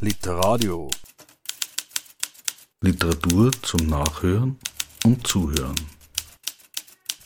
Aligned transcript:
Literadio. 0.00 0.88
Literatur 2.82 3.50
zum 3.62 3.88
Nachhören 3.88 4.56
und 5.04 5.26
Zuhören. 5.26 5.74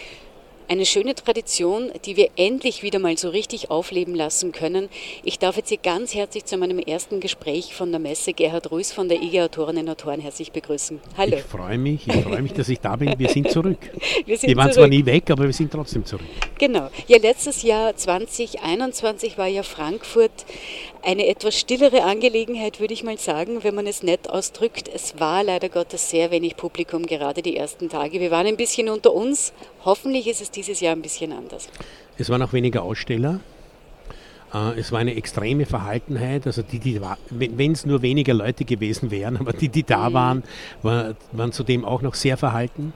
eine 0.68 0.86
schöne 0.86 1.14
Tradition, 1.14 1.90
die 2.04 2.16
wir 2.16 2.30
endlich 2.36 2.82
wieder 2.82 2.98
mal 2.98 3.16
so 3.16 3.28
richtig 3.28 3.70
aufleben 3.70 4.14
lassen 4.14 4.52
können. 4.52 4.88
Ich 5.22 5.38
darf 5.38 5.56
jetzt 5.56 5.68
hier 5.68 5.78
ganz 5.78 6.14
herzlich 6.14 6.44
zu 6.44 6.56
meinem 6.56 6.78
ersten 6.78 7.20
Gespräch 7.20 7.74
von 7.74 7.90
der 7.90 8.00
Messe 8.00 8.32
Gerhard 8.32 8.70
Ruiz 8.70 8.92
von 8.92 9.08
der 9.08 9.22
IG 9.22 9.40
Autorinnen 9.40 9.86
und 9.86 9.90
Autoren 9.90 10.20
herzlich 10.20 10.52
begrüßen. 10.52 11.00
Hallo. 11.16 11.36
Ich 11.36 11.42
freue 11.42 11.78
mich, 11.78 12.06
ich 12.06 12.22
freue 12.22 12.42
mich, 12.42 12.52
dass 12.52 12.68
ich 12.68 12.80
da 12.80 12.96
bin. 12.96 13.18
Wir 13.18 13.28
sind 13.28 13.50
zurück. 13.50 13.78
Wir, 14.26 14.36
sind 14.38 14.48
wir 14.48 14.56
waren 14.56 14.72
zurück. 14.72 14.74
zwar 14.74 14.88
nie 14.88 15.04
weg, 15.06 15.30
aber 15.30 15.44
wir 15.44 15.52
sind 15.52 15.70
trotzdem 15.70 16.04
zurück. 16.04 16.26
Genau. 16.58 16.88
Ja, 17.06 17.18
letztes 17.18 17.62
Jahr 17.62 17.94
2021 17.94 19.38
war 19.38 19.46
ja 19.46 19.62
Frankfurt 19.62 20.44
eine 21.02 21.26
etwas 21.26 21.58
stillere 21.58 22.02
Angelegenheit, 22.02 22.80
würde 22.80 22.94
ich 22.94 23.04
mal 23.04 23.18
sagen, 23.18 23.62
wenn 23.62 23.74
man 23.74 23.86
es 23.86 24.02
nett 24.02 24.28
ausdrückt. 24.28 24.88
Es 24.92 25.18
war 25.18 25.42
leider 25.44 25.68
Gottes 25.68 26.10
sehr 26.10 26.30
wenig 26.30 26.56
Publikum, 26.56 27.06
gerade 27.06 27.42
die 27.42 27.56
ersten 27.56 27.88
Tage. 27.88 28.20
Wir 28.20 28.30
waren 28.30 28.46
ein 28.46 28.56
bisschen 28.56 28.88
unter 28.88 29.12
uns. 29.12 29.52
Hoffentlich 29.84 30.26
ist 30.26 30.40
es 30.40 30.50
dieses 30.50 30.80
Jahr 30.80 30.94
ein 30.94 31.02
bisschen 31.02 31.32
anders. 31.32 31.68
Es 32.18 32.30
waren 32.30 32.42
auch 32.42 32.52
weniger 32.52 32.82
Aussteller. 32.82 33.40
Äh, 34.52 34.78
Es 34.78 34.92
war 34.92 35.00
eine 35.00 35.14
extreme 35.14 35.66
Verhaltenheit. 35.66 36.46
Also 36.46 36.62
die, 36.62 36.78
die 36.78 37.00
wenn 37.30 37.72
es 37.72 37.86
nur 37.86 38.02
weniger 38.02 38.34
Leute 38.34 38.64
gewesen 38.64 39.10
wären, 39.10 39.36
aber 39.40 39.52
die, 39.52 39.68
die 39.68 39.82
da 39.82 40.12
waren, 40.12 40.42
war, 40.82 41.14
waren 41.32 41.52
zudem 41.52 41.84
auch 41.84 42.02
noch 42.02 42.14
sehr 42.14 42.36
verhalten. 42.36 42.92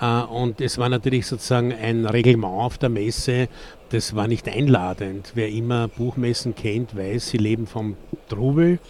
Äh, 0.00 0.22
Und 0.22 0.60
es 0.60 0.78
war 0.78 0.88
natürlich 0.88 1.26
sozusagen 1.26 1.72
ein 1.72 2.06
Reglement 2.06 2.52
auf 2.52 2.78
der 2.78 2.88
Messe, 2.88 3.48
das 3.90 4.16
war 4.16 4.26
nicht 4.26 4.48
einladend. 4.48 5.32
Wer 5.34 5.48
immer 5.48 5.88
Buchmessen 5.88 6.54
kennt, 6.54 6.96
weiß, 6.96 7.28
sie 7.28 7.38
leben 7.38 7.66
vom 7.66 7.96
Trubel, 8.28 8.80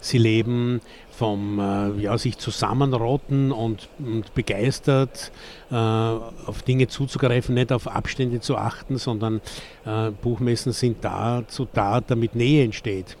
sie 0.00 0.18
leben 0.18 0.80
vom 1.10 1.58
äh, 1.60 2.02
ja, 2.02 2.18
sich 2.18 2.38
zusammenrotten 2.38 3.52
und, 3.52 3.88
und 3.98 4.34
begeistert 4.34 5.30
äh, 5.70 5.74
auf 5.74 6.62
Dinge 6.66 6.88
zuzugreifen, 6.88 7.54
nicht 7.54 7.72
auf 7.72 7.86
Abstände 7.86 8.40
zu 8.40 8.56
achten, 8.56 8.98
sondern 8.98 9.40
äh, 9.86 10.10
Buchmessen 10.10 10.72
sind 10.72 10.98
dazu 11.02 11.66
da, 11.72 12.00
damit 12.00 12.34
Nähe 12.34 12.64
entsteht. 12.64 13.16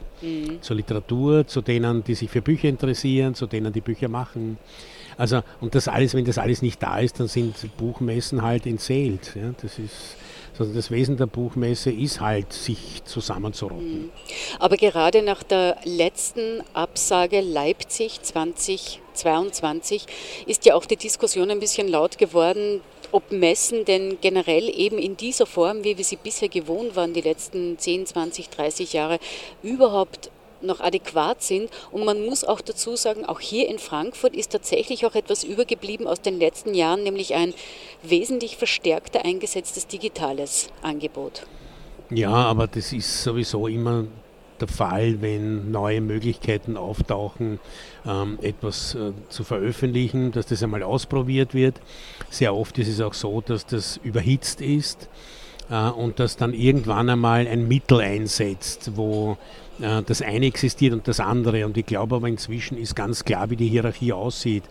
Zur 0.62 0.76
Literatur, 0.76 1.46
zu 1.46 1.60
denen, 1.60 2.02
die 2.02 2.14
sich 2.14 2.30
für 2.30 2.40
Bücher 2.40 2.68
interessieren, 2.68 3.34
zu 3.34 3.46
denen, 3.46 3.72
die 3.72 3.82
Bücher 3.82 4.08
machen. 4.08 4.58
Also, 5.16 5.42
und 5.60 5.74
das 5.74 5.88
alles, 5.88 6.14
wenn 6.14 6.24
das 6.24 6.38
alles 6.38 6.62
nicht 6.62 6.82
da 6.82 6.98
ist, 6.98 7.20
dann 7.20 7.28
sind 7.28 7.54
Buchmessen 7.76 8.42
halt 8.42 8.66
entseelt. 8.66 9.32
Ja? 9.34 9.54
Das 9.60 9.78
ist, 9.78 10.16
also 10.58 10.72
das 10.72 10.90
Wesen 10.90 11.16
der 11.16 11.26
Buchmesse 11.26 11.90
ist 11.90 12.20
halt, 12.20 12.52
sich 12.52 13.02
zusammenzurotten. 13.04 14.10
Aber 14.58 14.76
gerade 14.76 15.22
nach 15.22 15.42
der 15.42 15.76
letzten 15.84 16.62
Absage 16.72 17.40
Leipzig 17.40 18.22
2022 18.22 20.06
ist 20.46 20.64
ja 20.64 20.74
auch 20.74 20.86
die 20.86 20.96
Diskussion 20.96 21.50
ein 21.50 21.60
bisschen 21.60 21.88
laut 21.88 22.18
geworden, 22.18 22.80
ob 23.12 23.30
Messen 23.30 23.84
denn 23.84 24.18
generell 24.20 24.68
eben 24.68 24.98
in 24.98 25.16
dieser 25.16 25.46
Form, 25.46 25.84
wie 25.84 25.96
wir 25.96 26.04
sie 26.04 26.16
bisher 26.16 26.48
gewohnt 26.48 26.96
waren, 26.96 27.14
die 27.14 27.20
letzten 27.20 27.78
10, 27.78 28.06
20, 28.06 28.50
30 28.50 28.92
Jahre, 28.92 29.20
überhaupt 29.62 30.30
noch 30.64 30.80
adäquat 30.80 31.42
sind. 31.42 31.70
Und 31.90 32.04
man 32.04 32.24
muss 32.24 32.44
auch 32.44 32.60
dazu 32.60 32.96
sagen, 32.96 33.24
auch 33.24 33.40
hier 33.40 33.68
in 33.68 33.78
Frankfurt 33.78 34.34
ist 34.34 34.52
tatsächlich 34.52 35.06
auch 35.06 35.14
etwas 35.14 35.44
übergeblieben 35.44 36.06
aus 36.06 36.20
den 36.20 36.38
letzten 36.38 36.74
Jahren, 36.74 37.02
nämlich 37.02 37.34
ein 37.34 37.54
wesentlich 38.02 38.56
verstärkter 38.56 39.24
eingesetztes 39.24 39.86
digitales 39.86 40.68
Angebot. 40.82 41.46
Ja, 42.10 42.32
aber 42.32 42.66
das 42.66 42.92
ist 42.92 43.22
sowieso 43.22 43.66
immer 43.66 44.04
der 44.60 44.68
Fall, 44.68 45.20
wenn 45.20 45.70
neue 45.70 46.00
Möglichkeiten 46.00 46.76
auftauchen, 46.76 47.58
ähm, 48.06 48.38
etwas 48.40 48.94
äh, 48.94 49.12
zu 49.28 49.44
veröffentlichen, 49.44 50.32
dass 50.32 50.46
das 50.46 50.62
einmal 50.62 50.82
ausprobiert 50.82 51.54
wird. 51.54 51.80
Sehr 52.30 52.54
oft 52.54 52.78
ist 52.78 52.88
es 52.88 53.00
auch 53.00 53.14
so, 53.14 53.40
dass 53.40 53.66
das 53.66 53.98
überhitzt 54.02 54.60
ist 54.60 55.08
äh, 55.70 55.88
und 55.88 56.20
dass 56.20 56.36
dann 56.36 56.54
irgendwann 56.54 57.10
einmal 57.10 57.46
ein 57.46 57.66
Mittel 57.66 58.00
einsetzt, 58.00 58.92
wo 58.96 59.36
das 59.78 60.22
eine 60.22 60.46
existiert 60.46 60.92
und 60.92 61.08
das 61.08 61.20
andere. 61.20 61.66
Und 61.66 61.76
ich 61.76 61.86
glaube 61.86 62.16
aber 62.16 62.28
inzwischen 62.28 62.78
ist 62.78 62.94
ganz 62.94 63.24
klar, 63.24 63.50
wie 63.50 63.56
die 63.56 63.68
Hierarchie 63.68 64.12
aussieht. 64.12 64.64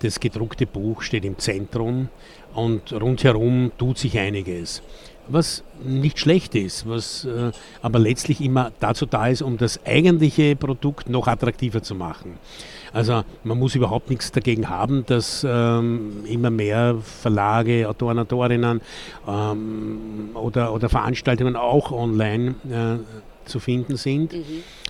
Das 0.00 0.20
gedruckte 0.20 0.66
Buch 0.66 1.02
steht 1.02 1.24
im 1.24 1.38
Zentrum 1.38 2.08
und 2.54 2.92
rundherum 2.92 3.72
tut 3.78 3.98
sich 3.98 4.18
einiges. 4.18 4.82
Was 5.30 5.62
nicht 5.84 6.18
schlecht 6.18 6.54
ist, 6.54 6.88
was 6.88 7.26
äh, 7.26 7.52
aber 7.82 7.98
letztlich 7.98 8.40
immer 8.40 8.72
dazu 8.80 9.04
da 9.04 9.28
ist, 9.28 9.42
um 9.42 9.58
das 9.58 9.78
eigentliche 9.84 10.56
Produkt 10.56 11.10
noch 11.10 11.26
attraktiver 11.26 11.82
zu 11.82 11.94
machen. 11.94 12.38
Also 12.94 13.22
man 13.44 13.58
muss 13.58 13.74
überhaupt 13.74 14.08
nichts 14.08 14.32
dagegen 14.32 14.70
haben, 14.70 15.04
dass 15.04 15.46
ähm, 15.48 16.24
immer 16.26 16.48
mehr 16.48 16.96
Verlage, 17.02 17.86
Autoren, 17.86 18.18
Autorinnen 18.18 18.80
ähm, 19.28 20.30
oder, 20.32 20.72
oder 20.72 20.88
Veranstaltungen 20.88 21.56
auch 21.56 21.92
online 21.92 22.54
äh, 22.70 22.96
zu 23.48 23.60
finden 23.60 23.96
sind. 23.96 24.34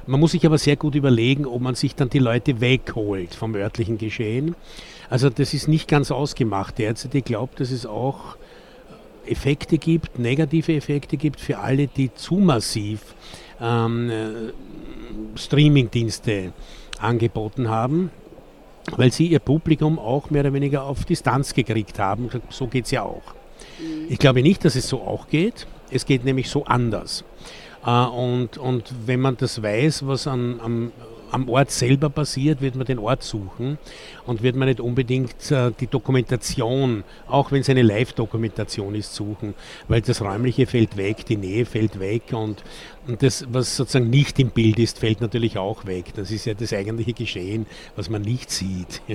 Man 0.06 0.20
muss 0.20 0.32
sich 0.32 0.44
aber 0.44 0.58
sehr 0.58 0.76
gut 0.76 0.94
überlegen, 0.94 1.46
ob 1.46 1.60
man 1.60 1.74
sich 1.74 1.94
dann 1.94 2.10
die 2.10 2.18
Leute 2.18 2.60
wegholt 2.60 3.34
vom 3.34 3.54
örtlichen 3.54 3.98
Geschehen. 3.98 4.54
Also 5.10 5.30
das 5.30 5.54
ist 5.54 5.68
nicht 5.68 5.88
ganz 5.88 6.10
ausgemacht. 6.10 6.78
Derzeit, 6.78 7.14
ich 7.14 7.24
glaube, 7.24 7.52
dass 7.56 7.70
es 7.70 7.86
auch 7.86 8.36
Effekte 9.26 9.78
gibt, 9.78 10.18
negative 10.18 10.74
Effekte 10.74 11.16
gibt 11.16 11.40
für 11.40 11.58
alle, 11.58 11.86
die 11.86 12.12
zu 12.14 12.36
massiv 12.36 13.00
ähm, 13.60 14.10
äh, 14.10 15.38
Streamingdienste 15.38 16.52
angeboten 16.98 17.68
haben, 17.68 18.10
weil 18.96 19.12
sie 19.12 19.26
ihr 19.26 19.38
Publikum 19.38 19.98
auch 19.98 20.30
mehr 20.30 20.42
oder 20.42 20.52
weniger 20.52 20.84
auf 20.84 21.04
Distanz 21.04 21.54
gekriegt 21.54 21.98
haben. 21.98 22.28
So 22.50 22.66
geht 22.66 22.86
es 22.86 22.90
ja 22.90 23.02
auch. 23.02 23.34
Ich 24.08 24.18
glaube 24.18 24.42
nicht, 24.42 24.64
dass 24.64 24.74
es 24.74 24.88
so 24.88 25.00
auch 25.02 25.28
geht. 25.28 25.66
Es 25.90 26.04
geht 26.04 26.24
nämlich 26.24 26.50
so 26.50 26.64
anders. 26.64 27.24
Äh, 27.84 27.90
und, 27.90 28.58
und 28.58 28.92
wenn 29.06 29.20
man 29.20 29.36
das 29.36 29.62
weiß, 29.62 30.06
was 30.06 30.26
an, 30.26 30.60
am, 30.62 30.92
am 31.30 31.48
Ort 31.48 31.70
selber 31.70 32.10
passiert, 32.10 32.60
wird 32.60 32.74
man 32.74 32.86
den 32.86 32.98
Ort 32.98 33.22
suchen 33.22 33.78
und 34.26 34.42
wird 34.42 34.56
man 34.56 34.68
nicht 34.68 34.80
unbedingt 34.80 35.50
äh, 35.50 35.72
die 35.78 35.86
Dokumentation, 35.86 37.04
auch 37.26 37.52
wenn 37.52 37.60
es 37.60 37.68
eine 37.68 37.82
Live-Dokumentation 37.82 38.94
ist, 38.94 39.14
suchen, 39.14 39.54
weil 39.88 40.00
das 40.00 40.20
Räumliche 40.20 40.66
fällt 40.66 40.96
weg, 40.96 41.26
die 41.26 41.36
Nähe 41.36 41.66
fällt 41.66 41.98
weg 42.00 42.32
und, 42.32 42.62
und 43.06 43.22
das, 43.22 43.46
was 43.50 43.76
sozusagen 43.76 44.10
nicht 44.10 44.38
im 44.38 44.50
Bild 44.50 44.78
ist, 44.78 44.98
fällt 44.98 45.20
natürlich 45.20 45.58
auch 45.58 45.86
weg. 45.86 46.12
Das 46.14 46.30
ist 46.30 46.44
ja 46.44 46.54
das 46.54 46.72
eigentliche 46.72 47.12
Geschehen, 47.12 47.66
was 47.96 48.08
man 48.10 48.22
nicht 48.22 48.50
sieht. 48.50 49.02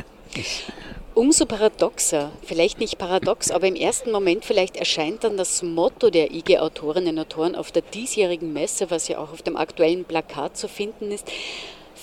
Umso 1.16 1.46
paradoxer, 1.46 2.32
vielleicht 2.42 2.80
nicht 2.80 2.98
paradox, 2.98 3.52
aber 3.52 3.68
im 3.68 3.76
ersten 3.76 4.12
Moment 4.12 4.46
vielleicht 4.46 4.78
erscheint 4.78 5.24
dann 5.24 5.38
das 5.38 5.62
Motto 5.62 6.10
der 6.10 6.32
IG 6.32 6.58
Autorinnen 6.58 7.18
und 7.18 7.20
Autoren 7.20 7.56
auf 7.56 7.72
der 7.72 7.84
diesjährigen 7.84 8.52
Messe, 8.52 8.90
was 8.90 9.08
ja 9.08 9.20
auch 9.20 9.32
auf 9.32 9.44
dem 9.44 9.56
aktuellen 9.56 10.06
Plakat 10.06 10.58
zu 10.58 10.68
finden 10.68 11.12
ist, 11.12 11.32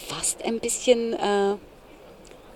fast 0.08 0.44
ein 0.44 0.60
bisschen 0.60 1.14
äh, 1.14 1.56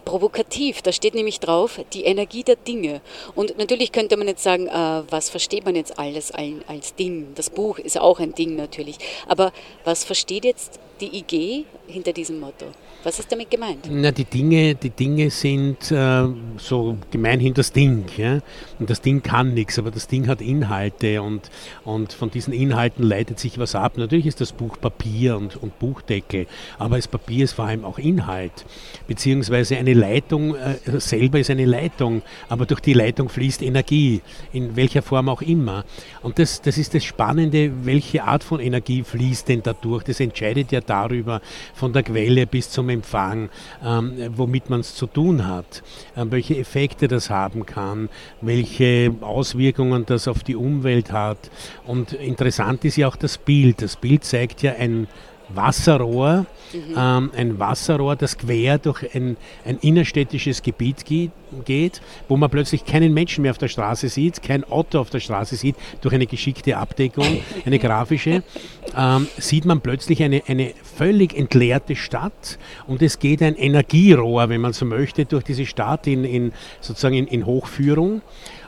provokativ. 0.05 0.82
Da 0.82 0.93
steht 0.93 1.15
nämlich 1.15 1.41
drauf, 1.41 1.81
die 1.93 2.05
Energie 2.05 2.43
der 2.43 2.56
Dinge. 2.56 3.00
Und 3.34 3.59
natürlich 3.59 3.93
könnte 3.93 4.16
man 4.16 4.28
jetzt 4.28 4.43
sagen, 4.43 4.66
äh, 4.69 5.03
was 5.10 5.31
versteht 5.31 5.65
man 5.65 5.75
jetzt 5.75 5.99
alles 5.99 6.32
als 6.32 6.94
Ding? 6.94 7.28
Das 7.34 7.50
Buch 7.50 7.78
ist 7.78 7.99
auch 7.99 8.21
ein 8.21 8.34
Ding 8.34 8.56
natürlich. 8.56 8.99
Aber 9.27 9.53
was 9.84 10.05
versteht 10.05 10.44
jetzt 10.44 10.78
die 11.00 11.19
IG 11.19 11.65
hinter 11.87 12.12
diesem 12.12 12.41
Motto? 12.41 12.67
Was 13.05 13.19
ist 13.19 13.31
damit 13.31 13.51
gemeint? 13.51 13.87
Na, 13.91 14.11
die 14.11 14.25
Dinge, 14.25 14.75
die 14.75 14.89
Dinge 14.89 15.29
sind 15.29 15.91
äh, 15.91 16.25
so 16.56 16.97
gemeinhin 17.11 17.53
das 17.53 17.71
Ding. 17.71 18.06
Ja? 18.17 18.41
Und 18.79 18.89
das 18.89 19.03
Ding 19.03 19.23
kann 19.23 19.53
nichts, 19.53 19.79
aber 19.79 19.91
das 19.91 20.09
Ding 20.09 20.27
hat 20.27 20.41
Inhalte 20.41 21.21
und, 21.21 21.51
und 21.85 22.15
von 22.15 22.31
diesen 22.31 22.55
Inhalten 22.55 23.05
leitet 23.05 23.39
sich 23.39 23.59
was 23.59 23.75
ab. 23.75 23.99
Natürlich 23.99 24.25
ist 24.25 24.41
das 24.41 24.53
Buch 24.53 24.81
Papier 24.81 25.37
und, 25.37 25.56
und 25.56 25.79
Buchdeckel, 25.79 26.47
aber 26.79 26.97
das 26.97 27.06
Papier 27.06 27.45
ist 27.45 27.53
vor 27.53 27.67
allem 27.67 27.85
auch 27.85 27.99
Inhalt. 27.99 28.65
Beziehungsweise 29.07 29.77
eine 29.77 29.93
Leitung 29.93 30.55
äh, 30.55 30.79
selber 30.99 31.39
ist 31.39 31.50
eine 31.50 31.67
Leitung, 31.67 32.23
aber 32.49 32.65
durch 32.65 32.81
die 32.81 32.95
Leitung 32.95 33.29
fließt 33.29 33.61
Energie, 33.61 34.23
in 34.50 34.77
welcher 34.77 35.03
Form 35.03 35.29
auch 35.29 35.43
immer. 35.43 35.85
Und 36.23 36.39
das, 36.39 36.62
das 36.62 36.79
ist 36.79 36.95
das 36.95 37.05
Spannende, 37.05 37.71
welche 37.85 38.25
Art 38.25 38.45
von 38.45 38.61
Energie 38.61 39.03
fließt 39.03 39.47
denn 39.47 39.62
dadurch. 39.62 40.05
Das 40.05 40.21
entscheidet 40.21 40.73
ja 40.73 40.81
darüber, 40.81 41.43
von 41.75 41.93
der 41.93 42.03
Quelle 42.03 42.47
bis 42.47 42.71
zum 42.71 42.94
Empfang, 42.94 43.50
ähm, 43.85 44.14
womit 44.37 44.70
man 44.70 44.81
es 44.81 44.94
zu 44.94 45.06
tun 45.06 45.46
hat, 45.46 45.82
ähm, 46.17 46.31
welche 46.31 46.56
Effekte 46.56 47.08
das 47.08 47.31
haben 47.31 47.67
kann, 47.67 48.08
welche 48.41 49.14
Auswirkungen 49.20 50.06
das 50.06 50.29
auf 50.29 50.43
die 50.43 50.56
Umwelt 50.56 51.12
hat. 51.12 51.50
Und 51.87 52.12
interessant 52.12 52.85
ist 52.85 52.96
ja 52.96 53.08
auch 53.08 53.17
das 53.17 53.38
Bild. 53.38 53.82
Das 53.82 53.96
Bild 53.96 54.25
zeigt 54.25 54.62
ja 54.62 54.73
ein 54.73 55.06
Wasserrohr, 55.49 56.46
mhm. 56.73 56.79
ähm, 56.96 57.31
ein 57.37 57.58
Wasserrohr, 57.58 58.17
das 58.17 58.38
quer 58.38 58.79
durch 58.79 59.14
ein, 59.14 59.37
ein 59.64 59.79
innerstädtisches 59.79 60.62
Gebiet 60.62 61.05
geht, 61.05 62.00
wo 62.29 62.37
man 62.37 62.50
plötzlich 62.50 62.85
keinen 62.85 63.12
Menschen 63.12 63.43
mehr 63.43 63.50
auf 63.50 63.58
der 63.58 63.69
Straße 63.69 64.08
sieht, 64.08 64.43
kein 64.43 64.64
Auto 64.64 64.99
auf 64.99 65.11
der 65.11 65.20
Straße 65.20 65.56
sieht, 65.56 65.76
durch 66.00 66.14
eine 66.14 66.26
geschickte 66.26 66.76
Abdeckung, 66.76 67.41
eine 67.64 67.79
grafische, 67.79 68.43
ähm, 68.96 69.29
sieht 69.38 69.64
man 69.64 69.81
plötzlich 69.81 70.23
eine, 70.23 70.43
eine 70.46 70.73
völlig 70.82 71.37
entleerte 71.37 71.97
Stadt 71.97 72.58
und 72.87 73.02
es 73.02 73.19
geht 73.19 73.43
ein 73.43 73.56
Energierohr, 73.56 74.49
wenn 74.49 74.61
man 74.61 74.73
so 74.73 74.85
möchte, 74.85 75.25
durch 75.25 75.44
diese 75.44 75.67
Stadt 75.67 76.06
in, 76.06 76.25
in 76.25 76.52
sozusagen 76.81 77.17
in, 77.17 77.26
in 77.26 77.47
Hochführung. 77.47 78.23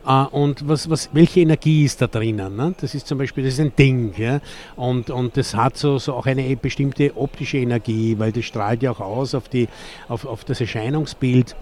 Äh, 0.06 0.24
und 0.30 0.68
was, 0.68 0.88
was, 0.88 1.10
welche 1.12 1.40
Energie 1.40 1.84
ist 1.84 2.00
da 2.00 2.06
drinnen? 2.06 2.56
Ne? 2.56 2.74
Das 2.80 2.94
ist 2.94 3.06
zum 3.06 3.18
Beispiel, 3.18 3.44
das 3.44 3.54
ist 3.54 3.60
ein 3.60 3.72
Ding. 3.76 4.14
Ja? 4.16 4.40
Und, 4.76 5.10
und 5.10 5.36
das 5.36 5.54
hat 5.54 5.76
so, 5.76 5.98
so 5.98 6.14
auch 6.14 6.26
eine 6.26 6.56
bestimmte 6.56 7.16
optische 7.16 7.58
Energie, 7.58 8.16
weil 8.18 8.32
das 8.32 8.44
strahlt 8.44 8.82
ja 8.82 8.92
auch 8.92 9.00
aus 9.00 9.34
auf, 9.34 9.48
die, 9.48 9.68
auf, 10.08 10.24
auf 10.24 10.44
das 10.44 10.60
Erscheinungsbild. 10.60 11.56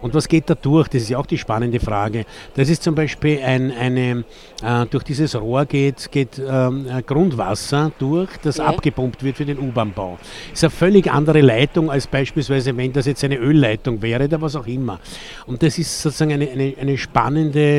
Und 0.00 0.14
was 0.14 0.28
geht 0.28 0.50
da 0.50 0.54
durch? 0.54 0.88
Das 0.88 1.02
ist 1.02 1.08
ja 1.08 1.18
auch 1.18 1.26
die 1.26 1.38
spannende 1.38 1.80
Frage. 1.80 2.26
Das 2.54 2.68
ist 2.68 2.82
zum 2.82 2.94
Beispiel 2.94 3.40
ein, 3.42 3.72
eine, 3.72 4.24
äh, 4.62 4.86
durch 4.90 5.04
dieses 5.04 5.34
Rohr 5.40 5.64
geht, 5.64 6.10
geht 6.10 6.40
ähm, 6.46 6.86
Grundwasser 7.06 7.92
durch, 7.98 8.30
das 8.42 8.58
ja. 8.58 8.66
abgepumpt 8.66 9.22
wird 9.22 9.36
für 9.36 9.44
den 9.44 9.58
U-Bahn-Bau. 9.58 10.18
Ist 10.52 10.64
eine 10.64 10.70
völlig 10.70 11.10
andere 11.10 11.40
Leitung 11.40 11.90
als 11.90 12.06
beispielsweise, 12.06 12.76
wenn 12.76 12.92
das 12.92 13.06
jetzt 13.06 13.24
eine 13.24 13.36
Ölleitung 13.36 14.02
wäre 14.02 14.24
oder 14.24 14.40
was 14.40 14.56
auch 14.56 14.66
immer. 14.66 15.00
Und 15.46 15.62
das 15.62 15.78
ist 15.78 16.02
sozusagen 16.02 16.32
eine, 16.32 16.48
eine, 16.50 16.74
eine 16.78 16.98
spannende 16.98 17.77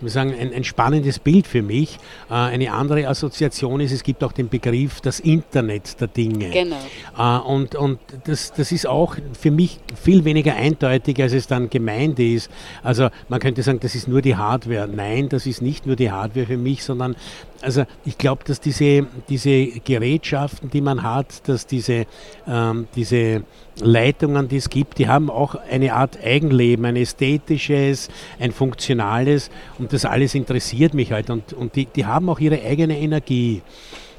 wir 0.00 0.10
sagen, 0.10 0.34
ein, 0.38 0.52
ein, 0.52 0.64
spannendes 0.64 1.18
Bild 1.18 1.46
für 1.46 1.62
mich. 1.62 1.98
Äh, 2.30 2.34
eine 2.34 2.72
andere 2.72 3.08
Assoziation 3.08 3.80
ist, 3.80 3.92
es 3.92 4.02
gibt 4.02 4.22
auch 4.22 4.32
den 4.32 4.48
Begriff 4.48 5.00
das 5.00 5.20
Internet 5.20 6.00
der 6.00 6.08
Dinge. 6.08 6.50
Genau. 6.50 6.76
Äh, 7.18 7.40
und 7.48 7.74
und 7.74 7.98
das, 8.24 8.52
das 8.52 8.72
ist 8.72 8.86
auch 8.86 9.16
für 9.38 9.50
mich 9.50 9.80
viel 10.00 10.24
weniger 10.24 10.54
eindeutig, 10.54 11.20
als 11.20 11.32
es 11.32 11.46
dann 11.46 11.70
gemeint 11.70 12.18
ist. 12.18 12.50
Also 12.82 13.08
man 13.28 13.40
könnte 13.40 13.62
sagen, 13.62 13.80
das 13.80 13.94
ist 13.94 14.08
nur 14.08 14.22
die 14.22 14.36
Hardware. 14.36 14.88
Nein, 14.88 15.28
das 15.28 15.46
ist 15.46 15.62
nicht 15.62 15.86
nur 15.86 15.96
die 15.96 16.10
Hardware 16.10 16.46
für 16.46 16.56
mich, 16.56 16.84
sondern 16.84 17.16
also 17.62 17.84
ich 18.04 18.18
glaube, 18.18 18.44
dass 18.44 18.60
diese, 18.60 19.06
diese 19.28 19.66
Gerätschaften, 19.84 20.70
die 20.70 20.80
man 20.80 21.02
hat, 21.02 21.48
dass 21.48 21.66
diese, 21.66 22.06
ähm, 22.46 22.86
diese 22.94 23.42
Leitungen, 23.80 24.48
die 24.48 24.56
es 24.56 24.70
gibt, 24.70 24.98
die 24.98 25.08
haben 25.08 25.30
auch 25.30 25.54
eine 25.54 25.92
Art 25.94 26.18
Eigenleben, 26.22 26.84
ein 26.84 26.96
ästhetisches, 26.96 28.08
ein 28.38 28.52
funktionales 28.52 29.50
und 29.78 29.92
das 29.92 30.04
alles 30.04 30.34
interessiert 30.34 30.94
mich 30.94 31.12
halt 31.12 31.30
und, 31.30 31.52
und 31.52 31.76
die, 31.76 31.86
die 31.86 32.06
haben 32.06 32.28
auch 32.28 32.40
ihre 32.40 32.62
eigene 32.62 32.98
Energie 32.98 33.62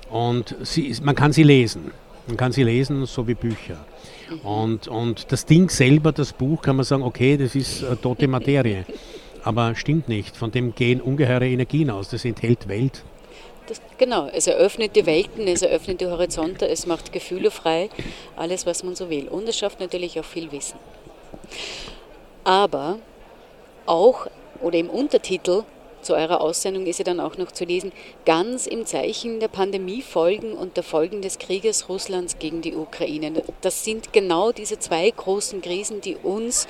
und 0.09 0.55
sie, 0.63 0.95
man 1.03 1.15
kann 1.15 1.33
sie 1.33 1.43
lesen. 1.43 1.91
Man 2.27 2.37
kann 2.37 2.51
sie 2.51 2.63
lesen, 2.63 3.05
so 3.05 3.27
wie 3.27 3.33
Bücher. 3.33 3.77
Und, 4.43 4.87
und 4.87 5.31
das 5.31 5.45
Ding 5.45 5.69
selber, 5.69 6.11
das 6.11 6.33
Buch, 6.33 6.61
kann 6.61 6.75
man 6.75 6.85
sagen, 6.85 7.01
okay, 7.01 7.37
das 7.37 7.55
ist 7.55 7.81
äh, 7.81 7.95
tote 7.95 8.27
Materie. 8.27 8.85
Aber 9.43 9.73
stimmt 9.73 10.09
nicht. 10.09 10.37
Von 10.37 10.51
dem 10.51 10.75
gehen 10.75 11.01
ungeheure 11.01 11.47
Energien 11.47 11.89
aus. 11.89 12.09
Das 12.09 12.25
enthält 12.25 12.67
Welt. 12.67 13.03
Das, 13.69 13.79
genau, 13.99 14.27
es 14.33 14.47
eröffnet 14.47 14.95
die 14.95 15.05
Welten, 15.05 15.47
es 15.47 15.61
eröffnet 15.61 16.01
die 16.01 16.07
Horizonte, 16.07 16.67
es 16.67 16.87
macht 16.87 17.13
Gefühle 17.13 17.51
frei, 17.51 17.91
alles, 18.35 18.65
was 18.65 18.83
man 18.83 18.95
so 18.95 19.11
will. 19.11 19.27
Und 19.27 19.47
es 19.47 19.59
schafft 19.59 19.79
natürlich 19.79 20.19
auch 20.19 20.25
viel 20.25 20.51
Wissen. 20.51 20.79
Aber 22.43 22.97
auch, 23.85 24.25
oder 24.59 24.79
im 24.79 24.89
Untertitel 24.89 25.63
zu 26.01 26.15
eurer 26.15 26.41
Aussendung 26.41 26.87
ist 26.87 26.97
ja 26.97 27.05
dann 27.05 27.19
auch 27.19 27.37
noch 27.37 27.51
zu 27.51 27.63
lesen, 27.63 27.91
ganz 28.25 28.65
im 28.65 28.87
Zeichen 28.87 29.39
der 29.39 29.49
Pandemiefolgen 29.49 30.53
und 30.53 30.75
der 30.75 30.83
Folgen 30.83 31.21
des 31.21 31.37
Krieges 31.37 31.89
Russlands 31.89 32.39
gegen 32.39 32.61
die 32.61 32.75
Ukraine. 32.75 33.43
Das 33.61 33.83
sind 33.83 34.13
genau 34.13 34.51
diese 34.51 34.79
zwei 34.79 35.11
großen 35.11 35.61
Krisen, 35.61 36.01
die 36.01 36.15
uns 36.15 36.67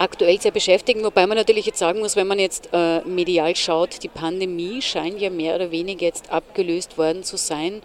aktuell 0.00 0.40
sehr 0.40 0.50
beschäftigen, 0.50 1.04
wobei 1.04 1.26
man 1.26 1.36
natürlich 1.36 1.66
jetzt 1.66 1.78
sagen 1.78 2.00
muss, 2.00 2.16
wenn 2.16 2.26
man 2.26 2.38
jetzt 2.38 2.70
äh, 2.72 3.00
medial 3.02 3.54
schaut, 3.54 4.02
die 4.02 4.08
Pandemie 4.08 4.80
scheint 4.80 5.20
ja 5.20 5.28
mehr 5.30 5.54
oder 5.56 5.70
weniger 5.70 6.06
jetzt 6.06 6.32
abgelöst 6.32 6.96
worden 6.96 7.22
zu 7.22 7.36
sein 7.36 7.82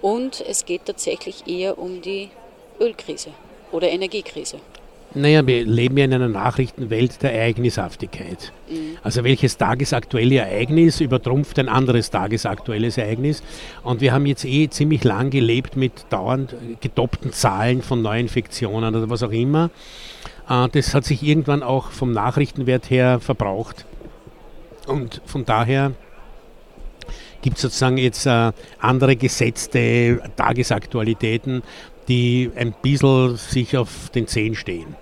und 0.00 0.42
es 0.46 0.64
geht 0.64 0.86
tatsächlich 0.86 1.46
eher 1.46 1.78
um 1.78 2.02
die 2.02 2.30
Ölkrise 2.80 3.30
oder 3.70 3.88
Energiekrise. 3.88 4.58
Naja, 5.14 5.46
wir 5.46 5.64
leben 5.66 5.98
ja 5.98 6.06
in 6.06 6.14
einer 6.14 6.28
Nachrichtenwelt 6.28 7.22
der 7.22 7.34
Ereignishaftigkeit. 7.34 8.50
Mhm. 8.68 8.96
Also 9.02 9.24
welches 9.24 9.58
tagesaktuelle 9.58 10.38
Ereignis 10.38 11.00
übertrumpft 11.00 11.58
ein 11.58 11.68
anderes 11.68 12.10
tagesaktuelles 12.10 12.96
Ereignis. 12.96 13.42
Und 13.82 14.00
wir 14.00 14.12
haben 14.12 14.24
jetzt 14.24 14.44
eh 14.46 14.68
ziemlich 14.70 15.04
lang 15.04 15.30
gelebt 15.30 15.76
mit 15.76 15.92
dauernd 16.08 16.54
gedoppten 16.80 17.32
Zahlen 17.32 17.82
von 17.82 18.00
Neuinfektionen 18.00 18.94
oder 18.94 19.10
was 19.10 19.22
auch 19.22 19.32
immer. 19.32 19.70
Äh, 20.48 20.68
das 20.72 20.94
hat 20.94 21.04
sich 21.04 21.22
irgendwann 21.22 21.62
auch 21.62 21.90
vom 21.90 22.12
Nachrichtenwert 22.12 22.90
her 22.90 23.20
verbraucht. 23.20 23.86
Und 24.86 25.20
von 25.26 25.44
daher 25.44 25.92
gibt 27.42 27.56
es 27.56 27.62
sozusagen 27.62 27.98
jetzt 27.98 28.26
äh, 28.26 28.52
andere 28.78 29.16
gesetzte 29.16 30.22
Tagesaktualitäten, 30.36 31.62
die 32.08 32.50
ein 32.56 32.74
bisschen 32.80 33.36
sich 33.36 33.76
auf 33.76 34.10
den 34.10 34.26
Zehen 34.26 34.54
stehen. 34.54 34.96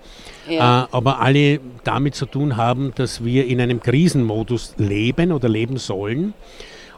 Ja. 0.47 0.83
Äh, 0.83 0.87
aber 0.91 1.19
alle 1.19 1.59
damit 1.83 2.15
zu 2.15 2.25
tun 2.25 2.57
haben, 2.57 2.93
dass 2.95 3.23
wir 3.23 3.45
in 3.47 3.61
einem 3.61 3.79
Krisenmodus 3.79 4.75
leben 4.77 5.31
oder 5.31 5.49
leben 5.49 5.77
sollen 5.77 6.33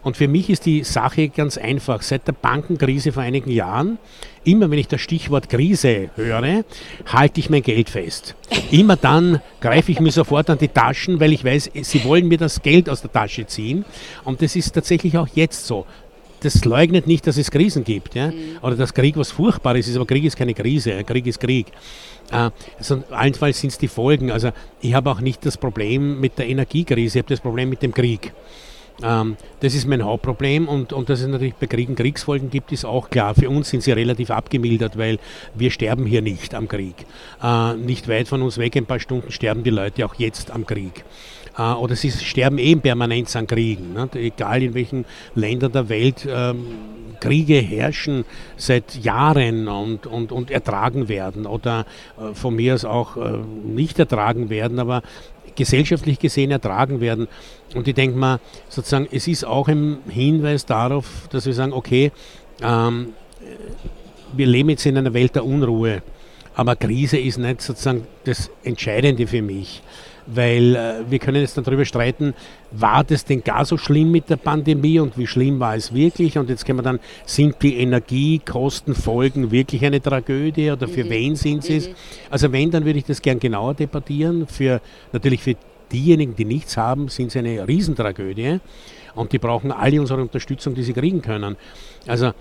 und 0.04 0.18
für 0.18 0.28
mich 0.28 0.50
ist 0.50 0.66
die 0.66 0.84
Sache 0.84 1.30
ganz 1.30 1.58
einfach. 1.58 2.02
Seit 2.02 2.28
der 2.28 2.34
Bankenkrise 2.34 3.12
vor 3.12 3.24
einigen 3.24 3.50
Jahren, 3.50 3.98
immer 4.44 4.70
wenn 4.70 4.80
ich 4.80 4.88
das 4.88 5.02
Stichwort 5.02 5.50
Krise 5.50 6.10
höre, 6.16 6.64
halte 7.06 7.40
ich 7.40 7.50
mein 7.50 7.64
Geld 7.64 7.90
fest. 7.90 8.36
Immer 8.72 8.98
dann 8.98 9.42
greife 9.62 9.92
ich 9.92 10.00
mir 10.00 10.12
sofort 10.12 10.50
an 10.50 10.58
die 10.58 10.68
Taschen, 10.68 11.20
weil 11.20 11.32
ich 11.32 11.44
weiß, 11.46 11.72
sie 11.82 12.04
wollen 12.04 12.28
mir 12.28 12.38
das 12.38 12.62
Geld 12.62 12.90
aus 12.90 13.02
der 13.02 13.12
Tasche 13.12 13.48
ziehen. 13.48 13.86
Und 14.26 14.42
das 14.42 14.56
ist 14.56 14.74
tatsächlich 14.74 15.18
auch 15.18 15.28
jetzt 15.34 15.66
so 15.66 15.86
das 16.44 16.66
leugnet 16.66 17.08
nicht, 17.08 17.26
dass 17.26 17.38
es 17.38 17.50
Krisen 17.50 17.84
gibt. 17.84 18.16
Ja? 18.16 18.28
Mhm. 18.28 18.58
Oder 18.62 18.76
dass 18.76 18.94
Krieg 18.94 19.16
was 19.18 19.32
Furchtbares 19.32 19.88
ist, 19.88 19.96
aber 19.96 20.06
Krieg 20.06 20.26
ist 20.26 20.36
keine 20.36 20.54
Krise, 20.54 21.04
Krieg 21.04 21.26
ist 21.26 21.40
Krieg. 21.40 21.68
Äh, 22.32 22.50
also 22.78 23.04
allenfalls 23.12 23.60
sind 23.60 23.72
es 23.72 23.78
die 23.78 23.88
Folgen. 23.88 24.32
Also 24.32 24.52
ich 24.82 24.94
habe 24.94 25.10
auch 25.10 25.22
nicht 25.22 25.46
das 25.46 25.58
Problem 25.58 26.20
mit 26.20 26.38
der 26.38 26.48
Energiekrise, 26.48 27.20
ich 27.20 27.24
habe 27.24 27.34
das 27.34 27.40
Problem 27.40 27.70
mit 27.70 27.82
dem 27.82 27.94
Krieg. 27.94 28.34
Ähm, 29.02 29.38
das 29.62 29.74
ist 29.74 29.88
mein 29.88 30.04
Hauptproblem 30.04 30.68
und, 30.68 30.94
und 30.94 31.10
dass 31.10 31.22
es 31.22 31.28
natürlich 31.28 31.56
bei 31.56 31.68
Kriegen 31.68 31.96
Kriegsfolgen 31.96 32.50
gibt, 32.50 32.72
ist 32.72 32.86
auch 32.86 33.10
klar. 33.10 33.34
Für 33.34 33.50
uns 33.50 33.70
sind 33.70 33.82
sie 33.82 33.92
relativ 33.92 34.30
abgemildert, 34.30 34.98
weil 34.98 35.20
wir 35.56 35.72
sterben 35.72 36.06
hier 36.06 36.22
nicht 36.22 36.54
am 36.54 36.68
Krieg. 36.68 37.06
Äh, 37.42 37.74
nicht 37.76 38.08
weit 38.08 38.28
von 38.28 38.42
uns 38.42 38.58
weg, 38.58 38.76
ein 38.76 38.86
paar 38.86 39.00
Stunden 39.00 39.32
sterben 39.32 39.64
die 39.64 39.72
Leute 39.72 40.06
auch 40.06 40.16
jetzt 40.16 40.52
am 40.52 40.66
Krieg. 40.66 41.04
Äh, 41.58 41.74
oder 41.74 41.96
sie 41.96 42.12
sterben 42.12 42.58
eben 42.58 42.82
permanent 42.82 43.36
an 43.36 43.48
Kriegen. 43.48 43.94
Ne? 43.94 44.10
Egal 44.14 44.62
in 44.62 44.74
welchen 44.74 45.06
Ländern 45.36 45.72
der 45.72 45.90
Welt 45.90 46.28
ähm, 46.30 46.66
Kriege 47.20 47.56
herrschen 47.56 48.26
seit 48.58 48.96
Jahren 49.02 49.70
und, 49.70 50.08
und, 50.08 50.34
und 50.34 50.52
ertragen 50.52 51.08
werden 51.08 51.46
oder 51.46 51.86
äh, 52.20 52.34
von 52.34 52.56
mir 52.56 52.74
aus 52.74 52.84
auch 52.84 53.16
äh, 53.16 53.38
nicht 53.64 53.98
ertragen 53.98 54.50
werden, 54.50 54.78
aber 54.78 55.04
gesellschaftlich 55.56 56.20
gesehen 56.20 56.52
ertragen 56.52 57.02
werden. 57.02 57.28
Und 57.76 57.88
ich 57.88 57.96
denke 57.96 58.18
mal, 58.18 58.40
sozusagen, 58.70 59.08
es 59.12 59.28
ist 59.28 59.46
auch 59.46 59.68
ein 59.68 60.00
Hinweis 60.08 60.66
darauf, 60.66 61.28
dass 61.32 61.46
wir 61.46 61.54
sagen, 61.54 61.74
okay, 61.74 62.12
ähm, 62.62 63.10
wir 64.36 64.48
leben 64.48 64.70
jetzt 64.70 64.86
in 64.86 64.98
einer 64.98 65.14
Welt 65.14 65.36
der 65.36 65.46
Unruhe, 65.46 66.02
aber 66.56 66.76
Krise 66.76 67.18
ist 67.18 67.38
nicht 67.38 67.62
sozusagen 67.62 68.08
das 68.26 68.50
Entscheidende 68.64 69.28
für 69.28 69.42
mich 69.42 69.82
weil 70.26 70.76
äh, 70.76 70.94
wir 71.10 71.20
können 71.20 71.42
jetzt 71.42 71.58
darüber 71.58 71.86
streiten, 71.86 72.34
war 72.72 73.04
das 73.04 73.26
denn 73.26 73.44
gar 73.44 73.66
so 73.66 73.78
schlimm 73.78 74.12
mit 74.12 74.30
der 74.30 74.38
Pandemie 74.38 75.00
und 75.00 75.18
wie 75.18 75.28
schlimm 75.28 75.60
war 75.60 75.76
es 75.76 75.94
wirklich? 75.94 76.38
Und 76.38 76.50
jetzt 76.50 76.66
können 76.66 76.80
wir 76.80 76.84
dann, 76.84 77.00
sind 77.26 77.62
die 77.62 77.78
Energiekostenfolgen 77.78 79.52
wirklich 79.52 79.86
eine 79.86 80.02
Tragödie 80.02 80.72
oder 80.72 80.88
für 80.88 81.04
mhm. 81.04 81.10
wen 81.10 81.36
sind 81.36 81.64
sie 81.64 81.78
es? 81.78 81.90
Mhm. 81.90 81.94
Also 82.30 82.52
wenn, 82.52 82.72
dann 82.72 82.86
würde 82.86 83.00
ich 83.00 83.06
das 83.06 83.22
gern 83.22 83.40
genauer 83.40 83.74
debattieren. 83.74 84.48
Für, 84.48 84.82
natürlich 85.12 85.42
für 85.42 85.56
diejenigen, 85.92 86.36
die 86.36 86.46
nichts 86.46 86.78
haben, 86.78 87.08
sind 87.08 87.28
es 87.28 87.36
eine 87.36 87.68
Riesentragödie 87.68 88.60
und 89.16 89.32
die 89.32 89.40
brauchen 89.40 89.72
alle 89.72 90.00
unsere 90.02 90.22
Unterstützung, 90.22 90.74
die 90.74 90.84
sie 90.84 90.94
kriegen 90.94 91.22
können. 91.22 91.56
Also 92.08 92.32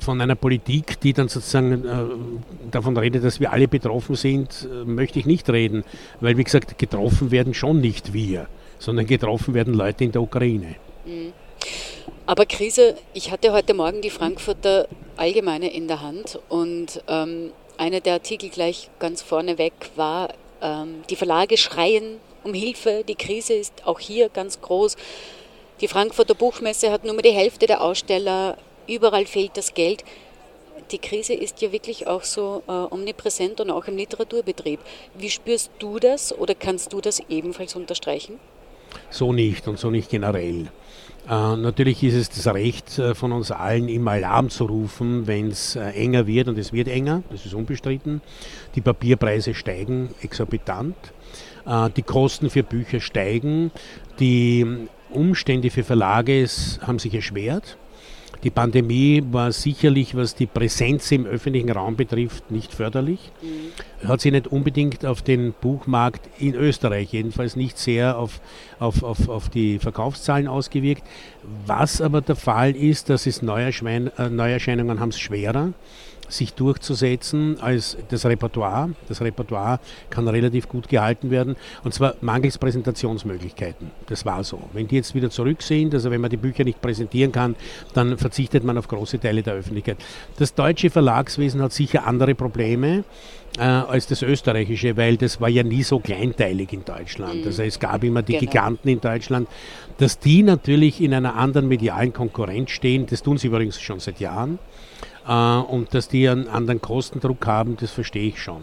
von 0.00 0.20
einer 0.20 0.34
Politik, 0.34 1.00
die 1.00 1.12
dann 1.12 1.28
sozusagen 1.28 1.84
äh, 1.84 2.70
davon 2.70 2.96
redet, 2.96 3.24
dass 3.24 3.40
wir 3.40 3.52
alle 3.52 3.68
betroffen 3.68 4.16
sind, 4.16 4.68
äh, 4.70 4.84
möchte 4.84 5.18
ich 5.18 5.26
nicht 5.26 5.48
reden, 5.50 5.84
weil 6.20 6.36
wie 6.36 6.44
gesagt, 6.44 6.78
getroffen 6.78 7.30
werden 7.30 7.54
schon 7.54 7.80
nicht 7.80 8.12
wir, 8.12 8.46
sondern 8.78 9.06
getroffen 9.06 9.54
werden 9.54 9.74
Leute 9.74 10.04
in 10.04 10.12
der 10.12 10.22
Ukraine. 10.22 10.76
Mhm. 11.04 11.32
Aber 12.26 12.46
Krise, 12.46 12.96
ich 13.12 13.30
hatte 13.30 13.52
heute 13.52 13.74
Morgen 13.74 14.00
die 14.00 14.10
Frankfurter 14.10 14.88
Allgemeine 15.16 15.72
in 15.72 15.88
der 15.88 16.00
Hand 16.00 16.38
und 16.48 17.02
ähm, 17.06 17.50
einer 17.76 18.00
der 18.00 18.14
Artikel 18.14 18.48
gleich 18.48 18.90
ganz 18.98 19.22
vorneweg 19.22 19.72
war, 19.96 20.30
ähm, 20.62 21.02
die 21.10 21.16
Verlage 21.16 21.56
schreien 21.56 22.18
um 22.42 22.54
Hilfe, 22.54 23.04
die 23.06 23.14
Krise 23.14 23.54
ist 23.54 23.86
auch 23.86 24.00
hier 24.00 24.28
ganz 24.28 24.60
groß. 24.60 24.96
Die 25.80 25.88
Frankfurter 25.88 26.34
Buchmesse 26.34 26.90
hat 26.90 27.04
nur 27.04 27.14
mehr 27.14 27.22
die 27.22 27.30
Hälfte 27.30 27.66
der 27.66 27.82
Aussteller 27.82 28.56
überall 28.86 29.26
fehlt 29.26 29.56
das 29.56 29.74
Geld. 29.74 30.04
die 30.90 30.98
Krise 30.98 31.32
ist 31.32 31.62
ja 31.62 31.72
wirklich 31.72 32.06
auch 32.06 32.24
so 32.24 32.62
äh, 32.68 32.72
omnipräsent 32.72 33.60
und 33.60 33.70
auch 33.70 33.86
im 33.86 33.96
Literaturbetrieb. 33.96 34.80
Wie 35.16 35.30
spürst 35.30 35.70
du 35.78 35.98
das 35.98 36.36
oder 36.36 36.54
kannst 36.54 36.92
du 36.92 37.00
das 37.00 37.20
ebenfalls 37.28 37.74
unterstreichen? 37.74 38.38
So 39.10 39.32
nicht 39.32 39.66
und 39.66 39.78
so 39.78 39.90
nicht 39.90 40.10
generell. 40.10 40.68
Äh, 41.28 41.56
natürlich 41.56 42.02
ist 42.02 42.14
es 42.14 42.28
das 42.28 42.52
Recht 42.52 42.98
äh, 42.98 43.14
von 43.14 43.32
uns 43.32 43.50
allen, 43.50 43.88
immer 43.88 44.12
Alarm 44.12 44.50
zu 44.50 44.66
rufen, 44.66 45.26
wenn 45.26 45.48
es 45.48 45.74
äh, 45.74 45.90
enger 45.90 46.26
wird 46.26 46.48
und 46.48 46.58
es 46.58 46.72
wird 46.72 46.88
enger, 46.88 47.22
das 47.30 47.46
ist 47.46 47.54
unbestritten. 47.54 48.20
Die 48.74 48.82
Papierpreise 48.82 49.54
steigen 49.54 50.10
exorbitant, 50.20 50.96
äh, 51.66 51.88
die 51.96 52.02
Kosten 52.02 52.50
für 52.50 52.62
Bücher 52.62 53.00
steigen, 53.00 53.70
die 54.20 54.86
Umstände 55.10 55.70
für 55.70 55.84
Verlage 55.84 56.46
haben 56.82 56.98
sich 56.98 57.14
erschwert. 57.14 57.78
Die 58.44 58.50
Pandemie 58.50 59.22
war 59.30 59.52
sicherlich, 59.52 60.14
was 60.14 60.34
die 60.34 60.44
Präsenz 60.44 61.10
im 61.10 61.24
öffentlichen 61.24 61.70
Raum 61.70 61.96
betrifft, 61.96 62.50
nicht 62.50 62.74
förderlich. 62.74 63.32
Mhm. 63.40 64.06
Hat 64.06 64.20
sich 64.20 64.32
nicht 64.32 64.48
unbedingt 64.48 65.06
auf 65.06 65.22
den 65.22 65.54
Buchmarkt 65.58 66.28
in 66.38 66.54
Österreich, 66.54 67.10
jedenfalls 67.10 67.56
nicht 67.56 67.78
sehr 67.78 68.18
auf, 68.18 68.42
auf, 68.78 69.02
auf, 69.02 69.30
auf 69.30 69.48
die 69.48 69.78
Verkaufszahlen 69.78 70.46
ausgewirkt. 70.46 71.02
Was 71.64 72.02
aber 72.02 72.20
der 72.20 72.36
Fall 72.36 72.76
ist, 72.76 73.08
dass 73.08 73.26
es 73.26 73.40
äh, 73.40 73.46
Neuerscheinungen 74.30 75.00
haben 75.00 75.08
es 75.08 75.18
schwerer 75.18 75.72
sich 76.36 76.54
durchzusetzen 76.54 77.58
als 77.60 77.96
das 78.08 78.26
Repertoire. 78.26 78.90
Das 79.08 79.20
Repertoire 79.20 79.80
kann 80.10 80.28
relativ 80.28 80.68
gut 80.68 80.88
gehalten 80.88 81.30
werden 81.30 81.56
und 81.82 81.94
zwar 81.94 82.14
mangels 82.20 82.58
Präsentationsmöglichkeiten. 82.58 83.90
Das 84.06 84.24
war 84.24 84.44
so. 84.44 84.60
Wenn 84.72 84.88
die 84.88 84.96
jetzt 84.96 85.14
wieder 85.14 85.30
zurück 85.30 85.62
sind, 85.62 85.94
also 85.94 86.10
wenn 86.10 86.20
man 86.20 86.30
die 86.30 86.36
Bücher 86.36 86.64
nicht 86.64 86.80
präsentieren 86.80 87.32
kann, 87.32 87.56
dann 87.94 88.18
verzichtet 88.18 88.64
man 88.64 88.78
auf 88.78 88.88
große 88.88 89.20
Teile 89.20 89.42
der 89.42 89.54
Öffentlichkeit. 89.54 89.98
Das 90.38 90.54
deutsche 90.54 90.90
Verlagswesen 90.90 91.62
hat 91.62 91.72
sicher 91.72 92.06
andere 92.06 92.34
Probleme. 92.34 93.04
Äh, 93.56 93.62
als 93.62 94.08
das 94.08 94.22
österreichische, 94.22 94.96
weil 94.96 95.16
das 95.16 95.40
war 95.40 95.48
ja 95.48 95.62
nie 95.62 95.84
so 95.84 96.00
kleinteilig 96.00 96.72
in 96.72 96.84
Deutschland. 96.84 97.42
Mhm. 97.42 97.46
Also 97.46 97.62
es 97.62 97.78
gab 97.78 98.02
immer 98.02 98.22
die 98.22 98.32
genau. 98.32 98.50
Giganten 98.50 98.88
in 98.88 99.00
Deutschland. 99.00 99.48
Dass 99.98 100.18
die 100.18 100.42
natürlich 100.42 101.00
in 101.00 101.14
einer 101.14 101.36
anderen 101.36 101.68
medialen 101.68 102.12
Konkurrenz 102.12 102.70
stehen, 102.70 103.06
das 103.06 103.22
tun 103.22 103.38
sie 103.38 103.46
übrigens 103.46 103.80
schon 103.80 104.00
seit 104.00 104.18
Jahren. 104.18 104.58
Äh, 105.26 105.32
und 105.32 105.94
dass 105.94 106.08
die 106.08 106.28
einen 106.28 106.48
anderen 106.48 106.80
Kostendruck 106.80 107.46
haben, 107.46 107.76
das 107.78 107.90
verstehe 107.90 108.28
ich 108.28 108.42
schon. 108.42 108.62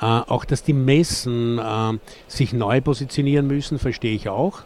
Äh, 0.00 0.04
auch 0.04 0.44
dass 0.44 0.62
die 0.62 0.72
Messen 0.72 1.58
äh, 1.58 1.98
sich 2.28 2.52
neu 2.52 2.80
positionieren 2.80 3.46
müssen, 3.46 3.78
verstehe 3.78 4.14
ich 4.14 4.28
auch. 4.28 4.62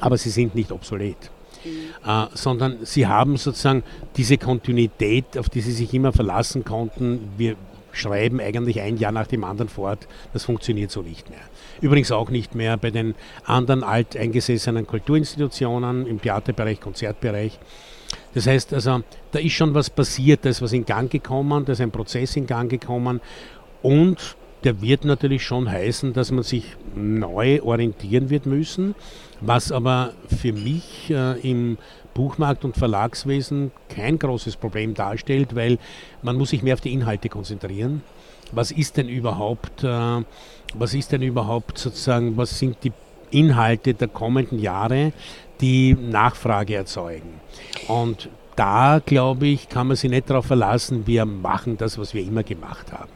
Aber 0.00 0.16
sie 0.16 0.30
sind 0.30 0.54
nicht 0.54 0.72
obsolet. 0.72 1.30
Mhm. 1.62 2.28
sondern 2.32 2.78
sie 2.86 3.06
haben 3.06 3.36
sozusagen 3.36 3.82
diese 4.16 4.38
Kontinuität, 4.38 5.36
auf 5.36 5.50
die 5.50 5.60
sie 5.60 5.72
sich 5.72 5.92
immer 5.92 6.10
verlassen 6.10 6.64
konnten. 6.64 7.32
Wir 7.36 7.54
schreiben 7.92 8.40
eigentlich 8.40 8.80
ein 8.80 8.96
Jahr 8.96 9.12
nach 9.12 9.26
dem 9.26 9.44
anderen 9.44 9.68
fort. 9.68 10.08
Das 10.32 10.44
funktioniert 10.44 10.90
so 10.90 11.02
nicht 11.02 11.28
mehr. 11.28 11.40
Übrigens 11.82 12.12
auch 12.12 12.30
nicht 12.30 12.54
mehr 12.54 12.78
bei 12.78 12.90
den 12.90 13.14
anderen 13.44 13.84
alteingesessenen 13.84 14.86
Kulturinstitutionen 14.86 16.06
im 16.06 16.22
Theaterbereich, 16.22 16.80
Konzertbereich. 16.80 17.58
Das 18.34 18.46
heißt 18.46 18.72
also, 18.74 19.02
da 19.32 19.38
ist 19.38 19.52
schon 19.52 19.74
was 19.74 19.90
passiert, 19.90 20.44
da 20.44 20.50
ist 20.50 20.62
was 20.62 20.72
in 20.72 20.84
Gang 20.84 21.10
gekommen, 21.10 21.64
da 21.64 21.72
ist 21.72 21.80
ein 21.80 21.90
Prozess 21.90 22.36
in 22.36 22.46
Gang 22.46 22.70
gekommen 22.70 23.20
und 23.82 24.36
der 24.64 24.82
wird 24.82 25.04
natürlich 25.04 25.44
schon 25.44 25.70
heißen, 25.70 26.12
dass 26.12 26.30
man 26.30 26.42
sich 26.42 26.76
neu 26.94 27.62
orientieren 27.62 28.28
wird 28.30 28.46
müssen, 28.46 28.94
was 29.40 29.72
aber 29.72 30.12
für 30.26 30.52
mich 30.52 31.10
äh, 31.10 31.40
im 31.40 31.78
Buchmarkt- 32.14 32.64
und 32.64 32.76
Verlagswesen 32.76 33.72
kein 33.88 34.18
großes 34.18 34.56
Problem 34.56 34.94
darstellt, 34.94 35.54
weil 35.56 35.78
man 36.22 36.36
muss 36.36 36.50
sich 36.50 36.62
mehr 36.62 36.74
auf 36.74 36.80
die 36.80 36.92
Inhalte 36.92 37.28
konzentrieren. 37.28 38.02
Was 38.52 38.70
ist 38.70 38.96
denn 38.96 39.08
überhaupt, 39.08 39.82
äh, 39.82 40.22
was 40.74 40.94
ist 40.94 41.12
denn 41.12 41.22
überhaupt 41.22 41.78
sozusagen, 41.78 42.36
was 42.36 42.58
sind 42.58 42.76
die 42.82 42.92
Inhalte 43.30 43.94
der 43.94 44.08
kommenden 44.08 44.58
Jahre, 44.58 45.12
die 45.60 45.94
Nachfrage 45.94 46.74
erzeugen. 46.74 47.39
Und 47.88 48.28
da, 48.56 49.00
glaube 49.04 49.46
ich, 49.46 49.68
kann 49.68 49.86
man 49.86 49.96
sich 49.96 50.10
nicht 50.10 50.28
darauf 50.28 50.46
verlassen, 50.46 51.06
wir 51.06 51.24
machen 51.24 51.76
das, 51.76 51.98
was 51.98 52.14
wir 52.14 52.22
immer 52.22 52.42
gemacht 52.42 52.92
haben. 52.92 53.10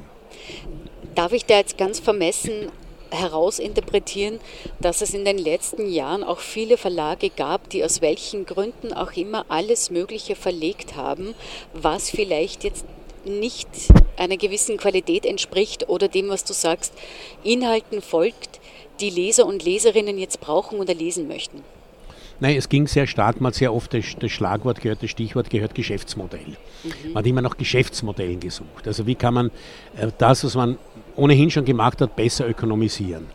Darf 1.15 1.33
ich 1.33 1.45
da 1.45 1.57
jetzt 1.57 1.79
ganz 1.79 2.01
vermessen 2.01 2.71
herausinterpretieren, 3.11 4.41
dass 4.81 5.01
es 5.01 5.15
in 5.15 5.25
den 5.25 5.39
letzten 5.39 5.91
Jahren 5.91 6.25
auch 6.25 6.41
viele 6.41 6.77
Verlage 6.77 7.31
gab, 7.31 7.69
die 7.71 7.85
aus 7.85 8.01
welchen 8.01 8.45
Gründen 8.47 8.93
auch 8.93 9.13
immer 9.13 9.47
alles 9.49 9.91
Mögliche 9.91 10.35
verlegt 10.35 10.97
haben, 10.97 11.35
was 11.73 12.11
vielleicht 12.11 12.65
jetzt 12.65 12.85
nicht 13.25 13.69
einer 14.17 14.37
gewissen 14.37 14.77
Qualität 14.77 15.25
entspricht 15.25 15.89
oder 15.89 16.09
dem, 16.09 16.29
was 16.29 16.45
du 16.45 16.53
sagst, 16.53 16.93
Inhalten 17.43 18.03
folgt, 18.03 18.61
die 19.01 19.11
Leser 19.11 19.47
und 19.47 19.65
Leserinnen 19.65 20.19
jetzt 20.19 20.41
brauchen 20.41 20.79
oder 20.79 20.95
lesen 20.95 21.27
möchten? 21.27 21.63
Nein, 22.45 22.59
es 22.59 22.69
ging 22.69 22.87
sehr 22.87 23.07
stark, 23.07 23.41
man 23.41 23.53
hat 23.53 23.55
sehr 23.55 23.73
oft 23.73 23.95
das, 23.95 24.05
das 24.21 24.31
Schlagwort 24.31 24.83
gehört, 24.83 25.03
das 25.03 25.09
Stichwort 25.09 25.49
gehört 25.49 25.75
Geschäftsmodell. 25.75 26.45
Mhm. 26.83 27.13
Man 27.15 27.15
hat 27.15 27.27
immer 27.27 27.41
nach 27.41 27.57
Geschäftsmodellen 27.57 28.39
gesucht. 28.39 28.87
Also 28.87 29.07
wie 29.07 29.15
kann 29.15 29.33
man 29.33 29.47
äh, 29.97 30.09
das, 30.19 30.45
was 30.45 30.55
man 30.55 30.77
ohnehin 31.17 31.51
schon 31.51 31.65
gemacht 31.65 32.03
hat, 32.03 32.15
besser 32.17 32.47
ökonomisieren. 32.47 33.29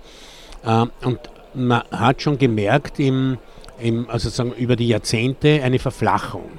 Äh, 0.64 0.86
und 1.04 1.20
man 1.56 1.82
hat 1.90 2.22
schon 2.22 2.38
gemerkt, 2.38 3.00
im, 3.00 3.40
im, 3.80 4.08
also 4.12 4.30
sagen, 4.30 4.52
über 4.52 4.76
die 4.76 4.90
Jahrzehnte 4.90 5.64
eine 5.64 5.80
Verflachung. 5.80 6.52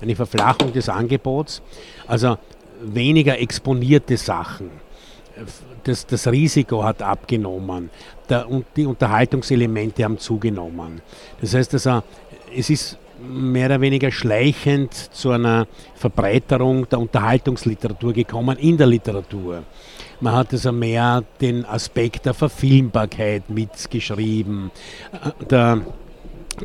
Eine 0.00 0.14
Verflachung 0.14 0.72
des 0.72 0.88
Angebots. 0.88 1.60
Also 2.06 2.38
weniger 2.84 3.40
exponierte 3.40 4.16
Sachen 4.16 4.70
das, 5.86 6.06
das 6.06 6.26
Risiko 6.28 6.82
hat 6.82 7.02
abgenommen, 7.02 7.90
der, 8.28 8.48
und 8.48 8.66
die 8.76 8.86
Unterhaltungselemente 8.86 10.04
haben 10.04 10.18
zugenommen. 10.18 11.00
Das 11.40 11.54
heißt 11.54 11.74
also, 11.74 12.02
es 12.54 12.70
ist 12.70 12.98
mehr 13.20 13.66
oder 13.66 13.80
weniger 13.80 14.10
schleichend 14.10 14.92
zu 14.92 15.30
einer 15.30 15.66
Verbreiterung 15.94 16.88
der 16.88 16.98
Unterhaltungsliteratur 16.98 18.12
gekommen 18.12 18.58
in 18.58 18.76
der 18.76 18.86
Literatur. 18.86 19.62
Man 20.20 20.34
hat 20.34 20.52
also 20.52 20.72
mehr 20.72 21.22
den 21.40 21.64
Aspekt 21.64 22.26
der 22.26 22.34
Verfilmbarkeit 22.34 23.48
mitgeschrieben, 23.50 24.70
äh, 25.12 25.44
der 25.44 25.82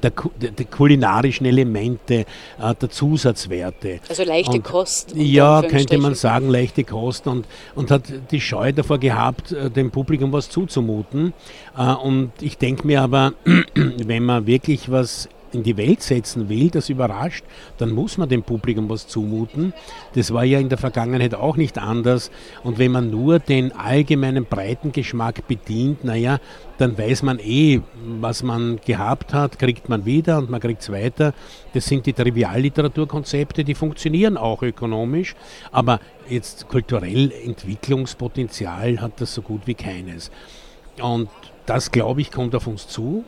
der, 0.02 0.12
der, 0.12 0.66
kulinarischen 0.66 1.46
Elemente, 1.46 2.26
äh, 2.60 2.76
der 2.80 2.90
Zusatzwerte. 2.90 4.00
Also 4.08 4.24
leichte 4.24 4.54
und, 4.54 4.64
Kost. 4.64 5.14
Ja, 5.16 5.62
könnte 5.62 5.98
man 5.98 6.16
sagen, 6.16 6.50
leichte 6.50 6.84
Kost 6.84 7.28
und, 7.28 7.46
und 7.76 7.92
hat 7.92 8.04
die 8.32 8.42
Scheu 8.42 8.72
davor 8.72 9.00
gehabt, 9.00 9.52
äh, 9.52 9.70
dem 9.70 9.92
Publikum 9.92 10.32
was 10.32 10.50
zuzumuten. 10.50 11.34
Äh, 11.78 11.94
und 11.94 12.32
ich 12.42 12.58
denke 12.58 12.88
mir 12.88 13.02
aber, 13.02 13.34
wenn 13.76 14.24
man 14.24 14.48
wirklich 14.48 14.92
was 14.92 15.30
in 15.54 15.64
die 15.64 15.78
Welt 15.78 16.02
setzen 16.02 16.50
will, 16.50 16.70
das 16.70 16.90
überrascht, 16.90 17.44
dann 17.78 17.92
muss 17.92 18.18
man 18.18 18.30
dem 18.30 18.44
Publikum 18.44 18.90
was 18.90 19.08
zumuten. 19.08 19.74
Das 20.16 20.34
war 20.34 20.44
ja 20.44 20.60
in 20.60 20.70
der 20.70 20.78
Vergangenheit 20.78 21.36
auch 21.36 21.58
nicht 21.58 21.78
anders. 21.78 22.32
Und 22.64 22.80
wenn 22.80 22.92
man 22.92 23.10
nur 23.10 23.40
den 23.40 23.72
allgemeinen 23.72 24.46
breiten 24.46 24.92
Geschmack 24.92 25.48
bedient, 25.48 26.04
naja, 26.04 26.40
dann 26.78 26.98
weiß 26.98 27.24
man 27.24 27.40
eh, 27.40 27.82
was 28.20 28.42
man 28.44 28.80
gehabt 28.84 29.34
hat, 29.34 29.60
kriegt 29.60 29.88
man 29.88 30.06
wieder 30.06 30.38
und 30.40 30.50
man 30.50 30.60
kriegt 30.60 30.82
es 30.82 30.92
weiter. 30.92 31.34
Das 31.74 31.86
sind 31.86 32.06
die 32.06 32.14
Trivialliteraturkonzepte, 32.14 33.64
die 33.64 33.76
funktionieren 33.76 34.38
auch 34.38 34.64
ökonomisch, 34.64 35.36
aber 35.72 36.00
jetzt 36.28 36.68
kulturell 36.70 37.32
Entwicklungspotenzial 37.46 39.00
hat 39.00 39.22
das 39.22 39.34
so 39.34 39.42
gut 39.42 39.62
wie 39.66 39.76
keines. 39.76 40.32
Und 41.02 41.30
das, 41.66 41.92
glaube 41.92 42.22
ich, 42.22 42.32
kommt 42.32 42.56
auf 42.56 42.68
uns 42.68 42.88
zu. 42.88 43.24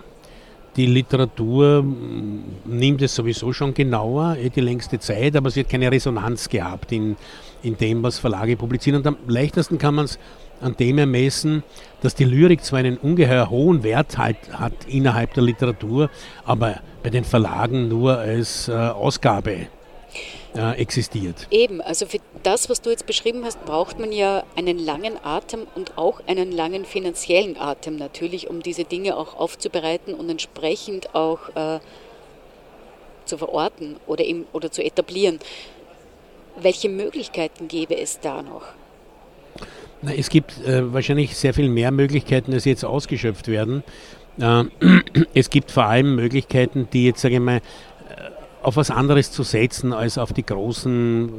Die 0.75 0.87
Literatur 0.87 1.83
mm, 1.83 2.43
nimmt 2.65 3.01
es 3.01 3.15
sowieso 3.15 3.53
schon 3.53 3.73
genauer, 3.73 4.37
eh 4.37 4.49
die 4.49 4.61
längste 4.61 4.99
Zeit, 4.99 5.35
aber 5.35 5.49
es 5.49 5.55
wird 5.55 5.69
keine 5.69 5.91
Resonanz 5.91 6.49
gehabt 6.49 6.91
in, 6.91 7.15
in 7.61 7.77
dem, 7.77 8.01
was 8.01 8.19
Verlage 8.19 8.57
publizieren. 8.57 8.99
Und 8.99 9.07
am 9.07 9.17
leichtesten 9.27 9.77
kann 9.77 9.95
man 9.95 10.05
es 10.05 10.17
an 10.61 10.75
dem 10.77 10.97
ermessen, 10.97 11.63
dass 12.01 12.15
die 12.15 12.23
Lyrik 12.23 12.63
zwar 12.63 12.79
einen 12.79 12.97
ungeheuer 12.97 13.49
hohen 13.49 13.83
Wert 13.83 14.17
halt 14.17 14.37
hat 14.53 14.73
innerhalb 14.87 15.33
der 15.33 15.43
Literatur, 15.43 16.09
aber 16.45 16.79
bei 17.03 17.09
den 17.09 17.23
Verlagen 17.23 17.89
nur 17.89 18.17
als 18.17 18.67
äh, 18.67 18.71
Ausgabe 18.71 19.67
äh, 20.55 20.79
existiert. 20.79 21.47
Eben, 21.51 21.81
also 21.81 22.05
für 22.05 22.19
das, 22.43 22.69
was 22.69 22.81
du 22.81 22.89
jetzt 22.89 23.05
beschrieben 23.05 23.43
hast, 23.45 23.63
braucht 23.65 23.99
man 23.99 24.11
ja 24.11 24.43
einen 24.55 24.77
langen 24.79 25.13
Atem 25.23 25.67
und 25.75 25.97
auch 25.97 26.21
einen 26.27 26.51
langen 26.51 26.85
finanziellen 26.85 27.57
Atem 27.57 27.97
natürlich, 27.97 28.49
um 28.49 28.61
diese 28.61 28.83
Dinge 28.83 29.17
auch 29.17 29.35
aufzubereiten 29.35 30.13
und 30.13 30.29
entsprechend 30.29 31.15
auch 31.15 31.39
äh, 31.55 31.79
zu 33.25 33.37
verorten 33.37 33.97
oder, 34.07 34.23
eben, 34.23 34.45
oder 34.53 34.71
zu 34.71 34.83
etablieren. 34.83 35.39
Welche 36.61 36.89
Möglichkeiten 36.89 37.67
gäbe 37.67 37.97
es 37.97 38.19
da 38.19 38.41
noch? 38.41 38.63
Na, 40.01 40.13
es 40.13 40.29
gibt 40.29 40.61
äh, 40.65 40.93
wahrscheinlich 40.93 41.35
sehr 41.35 41.53
viel 41.53 41.69
mehr 41.69 41.91
Möglichkeiten, 41.91 42.53
als 42.53 42.65
jetzt 42.65 42.83
ausgeschöpft 42.83 43.47
werden. 43.47 43.83
Äh, 44.39 44.65
es 45.33 45.49
gibt 45.49 45.71
vor 45.71 45.85
allem 45.85 46.15
Möglichkeiten, 46.15 46.87
die 46.91 47.05
jetzt, 47.05 47.21
sage 47.21 47.35
ich 47.35 47.39
mal, 47.39 47.61
auf 48.63 48.77
was 48.77 48.89
anderes 48.89 49.31
zu 49.31 49.43
setzen 49.43 49.93
als 49.93 50.17
auf 50.17 50.33
die 50.33 50.45
großen 50.45 51.29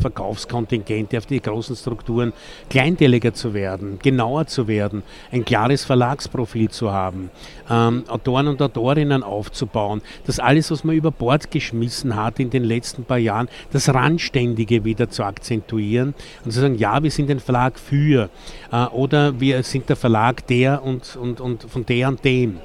Verkaufskontingente, 0.00 1.18
auf 1.18 1.26
die 1.26 1.40
großen 1.40 1.74
Strukturen, 1.76 2.32
kleinteiliger 2.68 3.32
zu 3.32 3.54
werden, 3.54 3.98
genauer 4.02 4.46
zu 4.46 4.68
werden, 4.68 5.02
ein 5.32 5.44
klares 5.44 5.84
Verlagsprofil 5.84 6.68
zu 6.68 6.92
haben, 6.92 7.30
ähm, 7.70 8.04
Autoren 8.08 8.48
und 8.48 8.60
Autorinnen 8.60 9.22
aufzubauen, 9.22 10.02
das 10.26 10.38
alles, 10.38 10.70
was 10.70 10.84
man 10.84 10.94
über 10.94 11.10
Bord 11.10 11.50
geschmissen 11.50 12.16
hat 12.16 12.38
in 12.38 12.50
den 12.50 12.64
letzten 12.64 13.04
paar 13.04 13.18
Jahren, 13.18 13.48
das 13.72 13.88
Randständige 13.88 14.84
wieder 14.84 15.08
zu 15.08 15.24
akzentuieren 15.24 16.14
und 16.44 16.52
zu 16.52 16.60
sagen, 16.60 16.76
ja, 16.76 17.02
wir 17.02 17.10
sind 17.10 17.30
ein 17.30 17.40
Verlag 17.40 17.78
für 17.78 18.28
äh, 18.70 18.84
oder 18.86 19.40
wir 19.40 19.62
sind 19.62 19.88
der 19.88 19.96
Verlag 19.96 20.46
der 20.46 20.82
und, 20.82 21.16
und, 21.16 21.40
und 21.40 21.62
von 21.64 21.86
der 21.86 22.08
und 22.08 22.24
dem, 22.24 22.58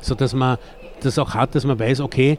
sodass 0.00 0.34
man 0.34 0.58
das 1.00 1.18
auch 1.18 1.34
hat, 1.34 1.54
dass 1.54 1.64
man 1.64 1.78
weiß, 1.78 2.00
okay, 2.00 2.38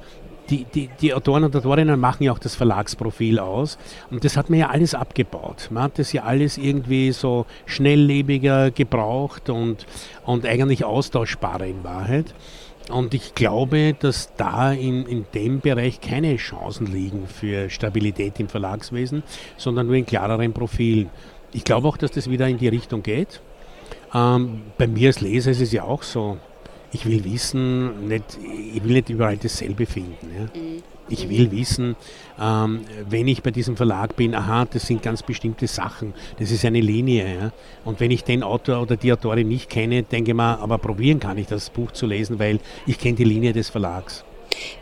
die, 0.51 0.65
die, 0.65 0.89
die 0.99 1.13
Autoren 1.13 1.45
und 1.45 1.55
Autorinnen 1.55 1.99
machen 1.99 2.23
ja 2.23 2.33
auch 2.33 2.39
das 2.39 2.55
Verlagsprofil 2.55 3.39
aus. 3.39 3.77
Und 4.09 4.25
das 4.25 4.35
hat 4.35 4.49
man 4.49 4.59
ja 4.59 4.69
alles 4.69 4.93
abgebaut. 4.93 5.69
Man 5.71 5.83
hat 5.83 5.97
das 5.97 6.11
ja 6.11 6.23
alles 6.23 6.57
irgendwie 6.57 7.11
so 7.13 7.45
schnelllebiger 7.65 8.69
gebraucht 8.71 9.49
und, 9.49 9.85
und 10.25 10.45
eigentlich 10.45 10.83
austauschbarer 10.83 11.65
in 11.65 11.83
Wahrheit. 11.83 12.35
Und 12.89 13.13
ich 13.13 13.35
glaube, 13.35 13.95
dass 13.97 14.35
da 14.35 14.73
in, 14.73 15.05
in 15.05 15.25
dem 15.33 15.61
Bereich 15.61 16.01
keine 16.01 16.35
Chancen 16.35 16.87
liegen 16.87 17.27
für 17.27 17.69
Stabilität 17.69 18.39
im 18.39 18.49
Verlagswesen, 18.49 19.23
sondern 19.55 19.87
nur 19.87 19.95
in 19.95 20.05
klareren 20.05 20.51
Profilen. 20.51 21.09
Ich 21.53 21.63
glaube 21.63 21.87
auch, 21.87 21.97
dass 21.97 22.11
das 22.11 22.29
wieder 22.29 22.47
in 22.47 22.57
die 22.57 22.67
Richtung 22.67 23.03
geht. 23.03 23.39
Ähm, 24.13 24.63
bei 24.77 24.87
mir 24.87 25.07
als 25.07 25.21
Leser 25.21 25.51
ist 25.51 25.61
es 25.61 25.71
ja 25.71 25.83
auch 25.83 26.03
so 26.03 26.37
ich 26.93 27.05
will 27.05 27.23
wissen, 27.23 28.07
nicht, 28.07 28.37
ich 28.73 28.83
will 28.83 28.93
nicht 28.93 29.09
überall 29.09 29.37
dasselbe 29.37 29.85
finden. 29.85 30.31
Ja. 30.35 30.61
Mhm. 30.61 30.83
Ich 31.09 31.27
will 31.27 31.51
wissen, 31.51 31.97
ähm, 32.39 32.81
wenn 33.09 33.27
ich 33.27 33.43
bei 33.43 33.51
diesem 33.51 33.75
Verlag 33.75 34.15
bin, 34.15 34.33
aha, 34.33 34.65
das 34.65 34.87
sind 34.87 35.03
ganz 35.03 35.23
bestimmte 35.23 35.67
Sachen, 35.67 36.13
das 36.39 36.51
ist 36.51 36.63
eine 36.63 36.79
Linie. 36.79 37.35
Ja. 37.35 37.51
Und 37.83 37.99
wenn 37.99 38.11
ich 38.11 38.23
den 38.23 38.43
Autor 38.43 38.81
oder 38.81 38.95
die 38.95 39.11
Autorin 39.11 39.47
nicht 39.47 39.69
kenne, 39.69 40.03
denke 40.03 40.31
ich 40.31 40.35
mal, 40.35 40.55
aber 40.55 40.77
probieren 40.77 41.19
kann 41.19 41.37
ich 41.37 41.47
das 41.47 41.69
Buch 41.69 41.91
zu 41.91 42.05
lesen, 42.05 42.39
weil 42.39 42.59
ich 42.85 42.97
kenne 42.97 43.15
die 43.15 43.25
Linie 43.25 43.51
des 43.51 43.69
Verlags. 43.69 44.23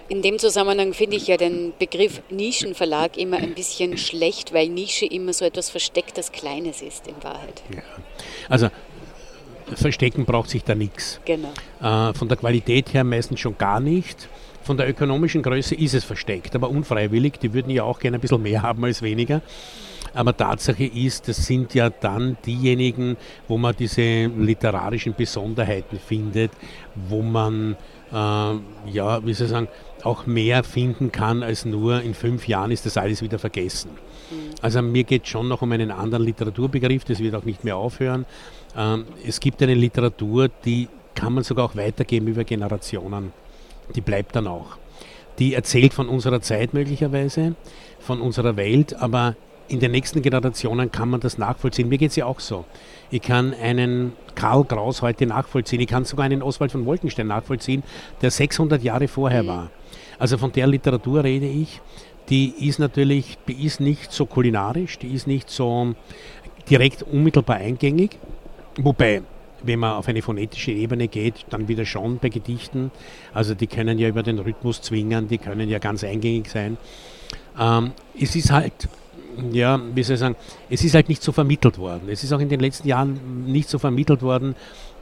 In 0.08 0.24
dem 0.24 0.40
Zusammenhang 0.40 0.94
finde 0.94 1.18
ich 1.18 1.28
ja 1.28 1.38
den 1.38 1.74
Begriff 1.78 2.22
Nischenverlag 2.32 3.18
immer 3.18 3.38
ein 3.38 3.54
bisschen 3.54 3.98
schlecht, 3.98 4.54
weil 4.54 4.68
Nische 4.68 5.06
immer 5.06 5.34
so 5.34 5.46
etwas 5.46 5.70
Verstecktes 5.70 6.32
Kleines 6.32 6.82
ist 6.82 7.08
in 7.08 7.16
Wahrheit. 7.24 7.62
Ja. 7.74 7.84
Also 8.50 8.70
verstecken 9.76 10.26
braucht 10.26 10.50
sich 10.50 10.64
da 10.64 10.76
nichts. 10.76 11.20
Genau. 11.26 11.50
Äh, 11.82 12.14
von 12.14 12.28
der 12.28 12.38
Qualität 12.38 12.94
her 12.94 13.04
meistens 13.04 13.40
schon 13.40 13.58
gar 13.58 13.80
nicht. 13.80 14.30
Von 14.64 14.78
der 14.78 14.90
ökonomischen 14.90 15.42
Größe 15.42 15.76
ist 15.76 15.94
es 15.94 16.04
versteckt, 16.04 16.56
aber 16.56 16.70
unfreiwillig. 16.70 17.40
Die 17.40 17.54
würden 17.54 17.70
ja 17.72 17.84
auch 17.84 18.00
gerne 18.00 18.18
ein 18.18 18.22
bisschen 18.22 18.42
mehr 18.42 18.62
haben 18.64 18.84
als 18.84 19.02
weniger. 19.02 19.42
Aber 20.14 20.36
Tatsache 20.36 20.86
ist, 20.86 21.28
das 21.28 21.46
sind 21.46 21.74
ja 21.74 21.90
dann 21.90 22.38
diejenigen, 22.46 23.18
wo 23.48 23.58
man 23.58 23.76
diese 23.78 24.26
literarischen 24.26 25.14
Besonderheiten 25.14 26.00
findet, 26.00 26.52
wo 26.96 27.22
man, 27.22 27.76
äh, 28.12 28.16
ja, 28.92 29.26
wie 29.26 29.34
soll 29.34 29.46
ich 29.46 29.52
sagen, 29.52 29.68
auch 30.04 30.26
mehr 30.26 30.64
finden 30.64 31.12
kann 31.12 31.44
als 31.44 31.66
nur 31.66 32.02
in 32.02 32.14
fünf 32.14 32.48
Jahren 32.48 32.72
ist 32.72 32.86
das 32.86 32.98
alles 32.98 33.22
wieder 33.22 33.38
vergessen. 33.38 33.92
Mhm. 34.32 34.56
Also 34.62 34.82
mir 34.82 35.04
geht 35.04 35.24
es 35.24 35.30
schon 35.30 35.48
noch 35.48 35.62
um 35.62 35.72
einen 35.72 35.92
anderen 35.92 36.26
Literaturbegriff, 36.26 37.04
das 37.04 37.20
wird 37.20 37.36
auch 37.36 37.44
nicht 37.44 37.64
mehr 37.64 37.78
aufhören. 37.78 38.26
Ähm, 38.76 39.06
es 39.26 39.40
gibt 39.40 39.62
eine 39.62 39.74
Literatur, 39.74 40.50
die 40.66 40.88
kann 41.16 41.34
man 41.34 41.44
sogar 41.44 41.66
auch 41.66 41.76
weitergeben 41.76 42.28
über 42.28 42.44
Generationen. 42.44 43.34
Die 43.96 44.02
bleibt 44.02 44.36
dann 44.36 44.48
auch. 44.48 44.78
Die 45.40 45.54
erzählt 45.54 45.94
von 45.94 46.08
unserer 46.08 46.42
Zeit 46.42 46.74
möglicherweise, 46.74 47.56
von 48.00 48.22
unserer 48.22 48.56
Welt, 48.56 48.94
aber 48.94 49.36
in 49.70 49.80
den 49.80 49.92
nächsten 49.92 50.22
Generationen 50.22 50.92
kann 50.92 51.10
man 51.10 51.20
das 51.20 51.38
nachvollziehen. 51.38 51.90
Mir 51.90 51.98
geht 51.98 52.10
es 52.10 52.16
ja 52.16 52.26
auch 52.26 52.40
so. 52.40 52.66
Ich 53.12 53.22
kann 53.22 53.54
einen 53.54 54.14
Karl 54.36 54.66
Kraus 54.66 55.02
heute 55.02 55.26
nachvollziehen. 55.26 55.80
Ich 55.80 55.88
kann 55.88 56.06
sogar 56.06 56.26
einen 56.26 56.42
Oswald 56.42 56.72
von 56.72 56.86
Wolkenstein 56.86 57.28
nachvollziehen, 57.28 57.84
der 58.22 58.32
600 58.32 58.84
Jahre 58.84 59.08
vorher 59.08 59.44
mhm. 59.44 59.48
war. 59.48 59.72
Also 60.18 60.38
von 60.38 60.52
der 60.52 60.68
Literatur 60.68 61.24
rede 61.24 61.48
ich. 61.48 61.82
Die 62.30 62.68
ist 62.68 62.80
natürlich, 62.80 63.38
die 63.48 63.66
ist 63.66 63.80
nicht 63.80 64.12
so 64.12 64.26
kulinarisch, 64.26 65.00
die 65.00 65.14
ist 65.14 65.26
nicht 65.26 65.50
so 65.50 65.96
direkt 66.70 67.02
unmittelbar 67.04 67.58
eingängig, 67.58 68.20
Wobei, 68.82 69.22
wenn 69.62 69.80
man 69.80 69.94
auf 69.94 70.08
eine 70.08 70.22
phonetische 70.22 70.72
Ebene 70.72 71.08
geht, 71.08 71.46
dann 71.50 71.68
wieder 71.68 71.86
schon 71.86 72.18
bei 72.18 72.30
Gedichten. 72.30 72.92
Also 73.34 73.54
die 73.54 73.68
können 73.68 74.00
ja 74.00 74.08
über 74.08 74.24
den 74.24 74.40
Rhythmus 74.40 74.82
zwingen, 74.82 75.28
die 75.28 75.38
können 75.38 75.70
ja 75.70 75.80
ganz 75.80 76.04
eingängig 76.04 76.50
sein. 76.50 76.78
Ähm, 77.60 77.92
es 78.18 78.36
ist 78.38 78.52
halt, 78.52 78.88
ja, 79.52 79.80
wie 79.94 80.04
soll 80.04 80.14
ich 80.14 80.20
sagen, 80.20 80.36
es 80.70 80.84
ist 80.84 80.94
halt 80.94 81.10
nicht 81.10 81.22
so 81.22 81.34
vermittelt 81.34 81.78
worden. 81.78 82.08
Es 82.10 82.24
ist 82.24 82.32
auch 82.32 82.40
in 82.40 82.48
den 82.48 82.62
letzten 82.62 82.88
Jahren 82.88 83.46
nicht 83.46 83.70
so 83.70 83.80
vermittelt 83.80 84.22
worden, 84.22 84.56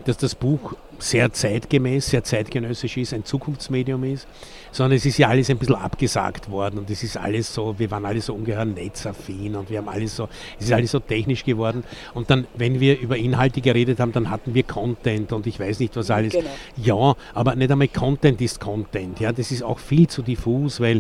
dass 0.06 0.18
das 0.18 0.34
Buch 0.34 0.74
sehr 1.00 1.32
zeitgemäß, 1.32 2.08
sehr 2.10 2.24
zeitgenössisch 2.24 2.98
ist, 2.98 3.14
ein 3.14 3.24
Zukunftsmedium 3.24 4.04
ist, 4.04 4.28
sondern 4.72 4.98
es 4.98 5.06
ist 5.06 5.18
ja 5.18 5.28
alles 5.28 5.50
ein 5.50 5.58
bisschen 5.58 5.76
abgesagt 5.76 6.50
worden 6.50 6.80
und 6.80 6.90
es 6.90 7.04
ist 7.04 7.18
alles 7.18 7.54
so, 7.54 7.78
wir 7.78 7.90
waren 7.92 8.06
alle 8.06 8.22
so 8.22 8.34
ungeheuer 8.34 8.66
netzaffin 8.66 9.56
und 9.56 9.70
wir 9.70 9.80
haben 9.80 9.90
alles 9.90 10.16
so, 10.16 10.28
es 10.60 10.66
ist 10.66 10.74
alles 10.74 10.92
so 10.92 11.00
technisch 11.00 11.44
geworden 11.44 11.84
und 12.14 12.30
dann, 12.30 12.48
wenn 12.56 12.80
wir 12.80 13.00
über 13.00 13.18
Inhalte 13.18 13.62
geredet 13.62 14.00
haben, 14.00 14.12
dann 14.12 14.30
hatten 14.30 14.54
wir 14.54 14.64
Content 14.64 15.32
und 15.34 15.48
ich 15.48 15.60
weiß 15.60 15.80
nicht 15.80 15.96
was 15.96 16.10
alles. 16.10 16.34
Genau. 16.34 16.50
Ja, 16.78 17.16
aber 17.34 17.56
nicht 17.56 17.72
einmal 17.72 17.88
Content 17.88 18.42
ist 18.42 18.60
Content, 18.60 19.20
ja, 19.20 19.32
das 19.32 19.52
ist 19.52 19.64
auch 19.64 19.80
viel 19.80 20.08
zu 20.08 20.22
diffus, 20.22 20.80
weil 20.80 20.98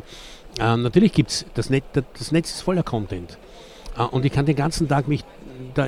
äh, 0.60 0.78
natürlich 0.78 1.14
gibt 1.14 1.32
es, 1.32 1.46
das, 1.54 1.70
Net, 1.70 1.84
das 1.94 2.32
Netz 2.32 2.52
ist 2.52 2.62
voller 2.62 2.84
Content 2.84 3.38
äh, 3.98 4.04
und 4.04 4.26
ich 4.26 4.32
kann 4.32 4.46
den 4.46 4.56
ganzen 4.56 4.88
Tag 4.88 5.08
mich 5.08 5.24
da 5.74 5.88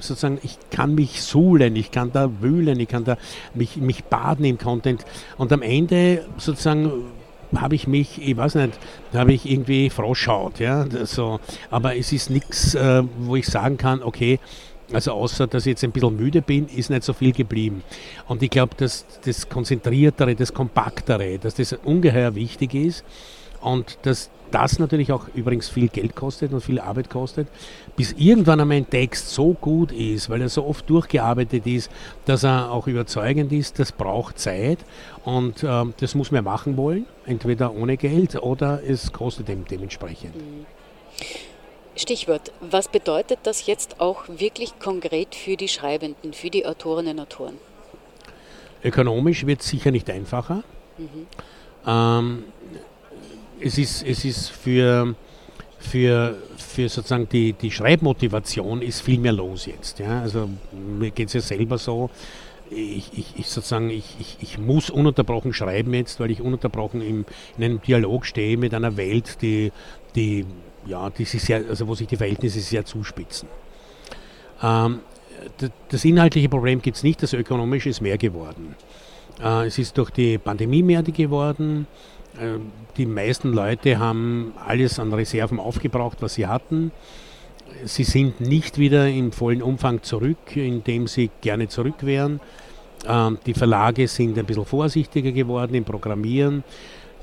sozusagen, 0.00 0.38
ich 0.42 0.58
kann 0.70 0.94
mich 0.94 1.22
suhlen, 1.22 1.76
ich 1.76 1.90
kann 1.90 2.12
da 2.12 2.30
wühlen, 2.40 2.78
ich 2.80 2.88
kann 2.88 3.04
da 3.04 3.16
mich, 3.54 3.76
mich 3.76 4.04
baden 4.04 4.44
im 4.44 4.58
Content 4.58 5.04
und 5.38 5.52
am 5.52 5.62
Ende 5.62 6.24
sozusagen 6.36 6.90
habe 7.56 7.74
ich 7.74 7.88
mich, 7.88 8.20
ich 8.22 8.36
weiß 8.36 8.54
nicht, 8.56 8.78
habe 9.12 9.32
ich 9.32 9.50
irgendwie 9.50 9.90
frohschaut, 9.90 10.60
ja, 10.60 10.86
so, 11.04 11.40
aber 11.70 11.96
es 11.96 12.12
ist 12.12 12.30
nichts, 12.30 12.74
äh, 12.74 13.02
wo 13.18 13.36
ich 13.36 13.46
sagen 13.46 13.76
kann, 13.76 14.02
okay, 14.02 14.38
also 14.92 15.12
außer, 15.12 15.46
dass 15.46 15.66
ich 15.66 15.70
jetzt 15.70 15.84
ein 15.84 15.92
bisschen 15.92 16.16
müde 16.16 16.42
bin, 16.42 16.66
ist 16.68 16.90
nicht 16.90 17.04
so 17.04 17.12
viel 17.12 17.32
geblieben. 17.32 17.84
Und 18.26 18.42
ich 18.42 18.50
glaube, 18.50 18.74
dass 18.76 19.06
das 19.24 19.48
Konzentriertere, 19.48 20.34
das 20.34 20.52
Kompaktere, 20.52 21.38
dass 21.38 21.54
das 21.54 21.72
ungeheuer 21.84 22.34
wichtig 22.34 22.74
ist 22.74 23.04
und 23.60 23.98
dass 24.02 24.30
das 24.50 24.78
natürlich 24.78 25.12
auch 25.12 25.28
übrigens 25.34 25.68
viel 25.68 25.88
Geld 25.88 26.16
kostet 26.16 26.52
und 26.52 26.60
viel 26.60 26.80
Arbeit 26.80 27.08
kostet, 27.08 27.48
bis 27.96 28.12
irgendwann 28.12 28.60
einmal 28.60 28.78
ein 28.78 28.90
Text 28.90 29.30
so 29.30 29.54
gut 29.54 29.92
ist, 29.92 30.28
weil 30.28 30.40
er 30.40 30.48
so 30.48 30.64
oft 30.66 30.88
durchgearbeitet 30.90 31.66
ist, 31.66 31.90
dass 32.24 32.42
er 32.42 32.70
auch 32.70 32.86
überzeugend 32.86 33.52
ist, 33.52 33.78
das 33.78 33.92
braucht 33.92 34.38
Zeit 34.38 34.78
und 35.24 35.62
äh, 35.62 35.84
das 35.98 36.14
muss 36.14 36.30
man 36.30 36.44
machen 36.44 36.76
wollen, 36.76 37.06
entweder 37.26 37.74
ohne 37.74 37.96
Geld 37.96 38.36
oder 38.36 38.82
es 38.82 39.12
kostet 39.12 39.48
dem 39.48 39.64
dementsprechend. 39.64 40.34
Mhm. 40.36 40.66
Stichwort, 41.96 42.52
was 42.60 42.88
bedeutet 42.88 43.40
das 43.42 43.66
jetzt 43.66 44.00
auch 44.00 44.24
wirklich 44.28 44.78
konkret 44.78 45.34
für 45.34 45.56
die 45.56 45.68
Schreibenden, 45.68 46.32
für 46.32 46.48
die 46.48 46.64
Autorinnen 46.64 47.18
und 47.18 47.22
Autoren? 47.22 47.58
Ökonomisch 48.82 49.44
wird 49.44 49.60
es 49.60 49.68
sicher 49.68 49.90
nicht 49.90 50.08
einfacher. 50.08 50.62
Mhm. 50.96 51.26
Ähm, 51.86 52.44
es 53.60 53.78
ist, 53.78 54.02
es 54.02 54.24
ist 54.24 54.48
für, 54.48 55.14
für, 55.78 56.36
für 56.56 56.88
sozusagen 56.88 57.28
die, 57.28 57.52
die 57.52 57.70
Schreibmotivation 57.70 58.82
ist 58.82 59.00
viel 59.00 59.18
mehr 59.18 59.32
los 59.32 59.66
jetzt. 59.66 59.98
Ja? 59.98 60.20
Also 60.22 60.48
mir 60.72 61.10
geht 61.10 61.28
es 61.28 61.34
ja 61.34 61.40
selber 61.40 61.78
so, 61.78 62.10
ich, 62.70 63.10
ich, 63.16 63.34
ich, 63.36 63.48
sozusagen, 63.48 63.90
ich, 63.90 64.16
ich, 64.20 64.36
ich 64.40 64.58
muss 64.58 64.90
ununterbrochen 64.90 65.52
schreiben 65.52 65.92
jetzt, 65.94 66.20
weil 66.20 66.30
ich 66.30 66.40
ununterbrochen 66.40 67.02
im, 67.02 67.24
in 67.58 67.64
einem 67.64 67.82
Dialog 67.82 68.24
stehe 68.24 68.56
mit 68.56 68.74
einer 68.74 68.96
Welt, 68.96 69.42
die, 69.42 69.72
die, 70.14 70.46
ja, 70.86 71.10
die 71.10 71.24
sich 71.24 71.42
sehr, 71.42 71.64
also 71.68 71.88
wo 71.88 71.94
sich 71.94 72.06
die 72.06 72.16
Verhältnisse 72.16 72.60
sehr 72.60 72.84
zuspitzen. 72.84 73.48
Ähm, 74.62 75.00
das 75.88 76.04
inhaltliche 76.04 76.48
Problem 76.48 76.80
gibt 76.82 76.98
es 76.98 77.02
nicht, 77.02 77.22
das 77.22 77.32
ökonomische 77.32 77.88
ist 77.88 78.00
mehr 78.00 78.18
geworden. 78.18 78.76
Äh, 79.42 79.66
es 79.66 79.78
ist 79.78 79.96
durch 79.98 80.10
die 80.10 80.38
Pandemie 80.38 80.82
mehr 80.82 81.02
geworden. 81.02 81.86
Ähm, 82.40 82.72
die 82.96 83.06
meisten 83.06 83.52
Leute 83.52 83.98
haben 83.98 84.54
alles 84.66 84.98
an 84.98 85.12
Reserven 85.12 85.60
aufgebraucht, 85.60 86.18
was 86.20 86.34
sie 86.34 86.46
hatten. 86.46 86.90
Sie 87.84 88.04
sind 88.04 88.40
nicht 88.40 88.78
wieder 88.78 89.08
im 89.08 89.32
vollen 89.32 89.62
Umfang 89.62 90.02
zurück, 90.02 90.56
indem 90.56 91.06
sie 91.06 91.30
gerne 91.40 91.68
zurück 91.68 91.96
wären. 92.00 92.40
Ähm, 93.06 93.38
die 93.46 93.54
Verlage 93.54 94.08
sind 94.08 94.38
ein 94.38 94.46
bisschen 94.46 94.64
vorsichtiger 94.64 95.32
geworden 95.32 95.74
im 95.74 95.84
Programmieren. 95.84 96.64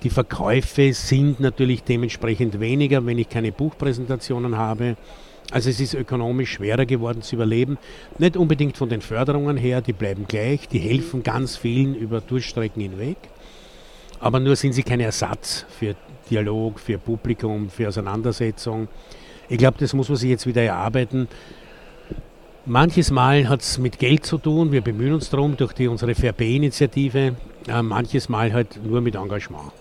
Die 0.03 0.09
Verkäufe 0.09 0.93
sind 0.93 1.39
natürlich 1.39 1.83
dementsprechend 1.83 2.59
weniger, 2.59 3.05
wenn 3.05 3.17
ich 3.17 3.29
keine 3.29 3.51
Buchpräsentationen 3.51 4.55
habe. 4.55 4.95
Also 5.51 5.69
es 5.69 5.79
ist 5.79 5.95
ökonomisch 5.95 6.53
schwerer 6.53 6.85
geworden 6.85 7.21
zu 7.21 7.35
überleben. 7.35 7.77
Nicht 8.19 8.37
unbedingt 8.37 8.77
von 8.77 8.89
den 8.89 9.01
Förderungen 9.01 9.57
her, 9.57 9.81
die 9.81 9.93
bleiben 9.93 10.25
gleich, 10.27 10.67
die 10.67 10.79
helfen 10.79 11.23
ganz 11.23 11.57
vielen 11.57 11.95
über 11.95 12.21
Durchstrecken 12.21 12.81
hinweg 12.81 13.17
aber 14.19 14.39
nur 14.39 14.55
sind 14.55 14.73
sie 14.73 14.83
kein 14.83 14.99
Ersatz 14.99 15.65
für 15.69 15.95
Dialog, 16.29 16.79
für 16.79 16.97
Publikum, 16.97 17.69
für 17.69 17.87
Auseinandersetzung. 17.87 18.87
Ich 19.49 19.57
glaube, 19.57 19.77
das 19.79 19.93
muss 19.93 20.09
man 20.09 20.17
sich 20.17 20.29
jetzt 20.29 20.45
wieder 20.45 20.61
erarbeiten. 20.63 21.27
Manches 22.65 23.11
Mal 23.11 23.47
hat 23.47 23.61
es 23.61 23.77
mit 23.77 23.97
Geld 23.97 24.25
zu 24.25 24.37
tun, 24.37 24.73
wir 24.73 24.81
bemühen 24.81 25.13
uns 25.13 25.29
darum 25.29 25.55
durch 25.55 25.71
die, 25.71 25.87
unsere 25.87 26.13
VRB-Initiative, 26.13 27.35
äh, 27.69 27.81
manches 27.81 28.27
Mal 28.27 28.51
halt 28.51 28.83
nur 28.83 28.99
mit 28.99 29.15
Engagement. 29.15 29.71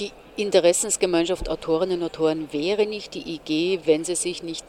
Die 0.00 0.10
Interessensgemeinschaft 0.34 1.48
Autorinnen 1.48 2.00
und 2.00 2.06
Autoren 2.06 2.48
wäre 2.50 2.86
nicht 2.86 3.14
die 3.14 3.36
IG, 3.36 3.80
wenn 3.84 4.04
sie 4.04 4.16
sich 4.16 4.42
nicht 4.42 4.64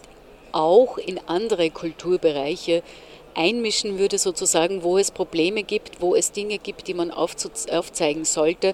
auch 0.51 0.99
in 0.99 1.19
andere 1.25 1.71
Kulturbereiche 1.71 2.84
einmischen 3.36 4.00
würde, 4.00 4.17
sozusagen, 4.17 4.84
wo 4.84 4.98
es 4.98 5.12
Probleme 5.12 5.63
gibt, 5.63 6.02
wo 6.02 6.15
es 6.15 6.32
Dinge 6.32 6.58
gibt, 6.58 6.88
die 6.88 6.93
man 6.93 7.12
aufzeigen 7.12 8.26
sollte. 8.26 8.74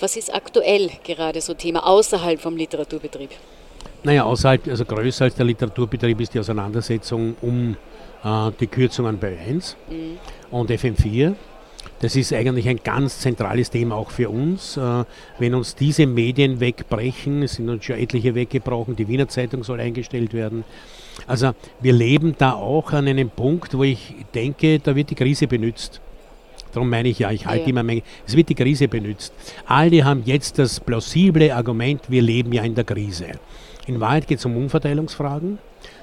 Was 0.00 0.16
ist 0.16 0.32
aktuell 0.32 0.90
gerade 1.04 1.40
so 1.40 1.54
Thema 1.54 1.86
außerhalb 1.86 2.40
vom 2.40 2.56
Literaturbetrieb? 2.56 3.30
Naja, 4.04 4.24
außerhalb, 4.24 4.68
also 4.68 4.84
größer 4.84 5.24
als 5.24 5.34
der 5.34 5.44
Literaturbetrieb 5.44 6.20
ist 6.20 6.34
die 6.34 6.38
Auseinandersetzung 6.38 7.36
um 7.40 7.76
äh, 8.24 8.50
die 8.60 8.66
Kürzungen 8.66 9.18
bei 9.18 9.36
1 9.38 9.76
mhm. 9.90 10.18
und 10.50 10.70
FM4. 10.70 11.34
Das 12.00 12.14
ist 12.14 12.32
eigentlich 12.32 12.68
ein 12.68 12.80
ganz 12.84 13.18
zentrales 13.18 13.70
Thema 13.70 13.96
auch 13.96 14.10
für 14.10 14.30
uns. 14.30 14.76
Äh, 14.76 15.04
wenn 15.38 15.54
uns 15.54 15.74
diese 15.74 16.06
Medien 16.06 16.60
wegbrechen, 16.60 17.42
es 17.42 17.54
sind 17.54 17.68
uns 17.68 17.84
schon 17.84 17.96
etliche 17.96 18.34
weggebrochen, 18.34 18.94
die 18.94 19.08
Wiener 19.08 19.28
Zeitung 19.28 19.64
soll 19.64 19.80
eingestellt 19.80 20.32
werden. 20.32 20.64
Also 21.26 21.52
wir 21.80 21.92
leben 21.92 22.36
da 22.38 22.52
auch 22.52 22.92
an 22.92 23.08
einem 23.08 23.30
Punkt, 23.30 23.76
wo 23.76 23.82
ich 23.82 24.14
denke, 24.32 24.78
da 24.78 24.94
wird 24.94 25.10
die 25.10 25.16
Krise 25.16 25.48
benutzt. 25.48 26.00
Darum 26.72 26.90
meine 26.90 27.08
ich 27.08 27.18
ja, 27.18 27.32
ich 27.32 27.46
halte 27.46 27.64
ja. 27.64 27.70
immer, 27.70 27.82
mein, 27.82 28.02
es 28.26 28.36
wird 28.36 28.48
die 28.48 28.54
Krise 28.54 28.86
benutzt. 28.86 29.32
Alle 29.66 30.04
haben 30.04 30.22
jetzt 30.24 30.58
das 30.58 30.78
plausible 30.78 31.52
Argument, 31.52 32.02
wir 32.08 32.22
leben 32.22 32.52
ja 32.52 32.62
in 32.62 32.74
der 32.74 32.84
Krise. 32.84 33.26
In 33.88 34.00
Wahrheit 34.00 34.26
geht 34.26 34.38
es 34.38 34.44
um 34.44 34.54
Umverteilungsfragen. 34.54 35.58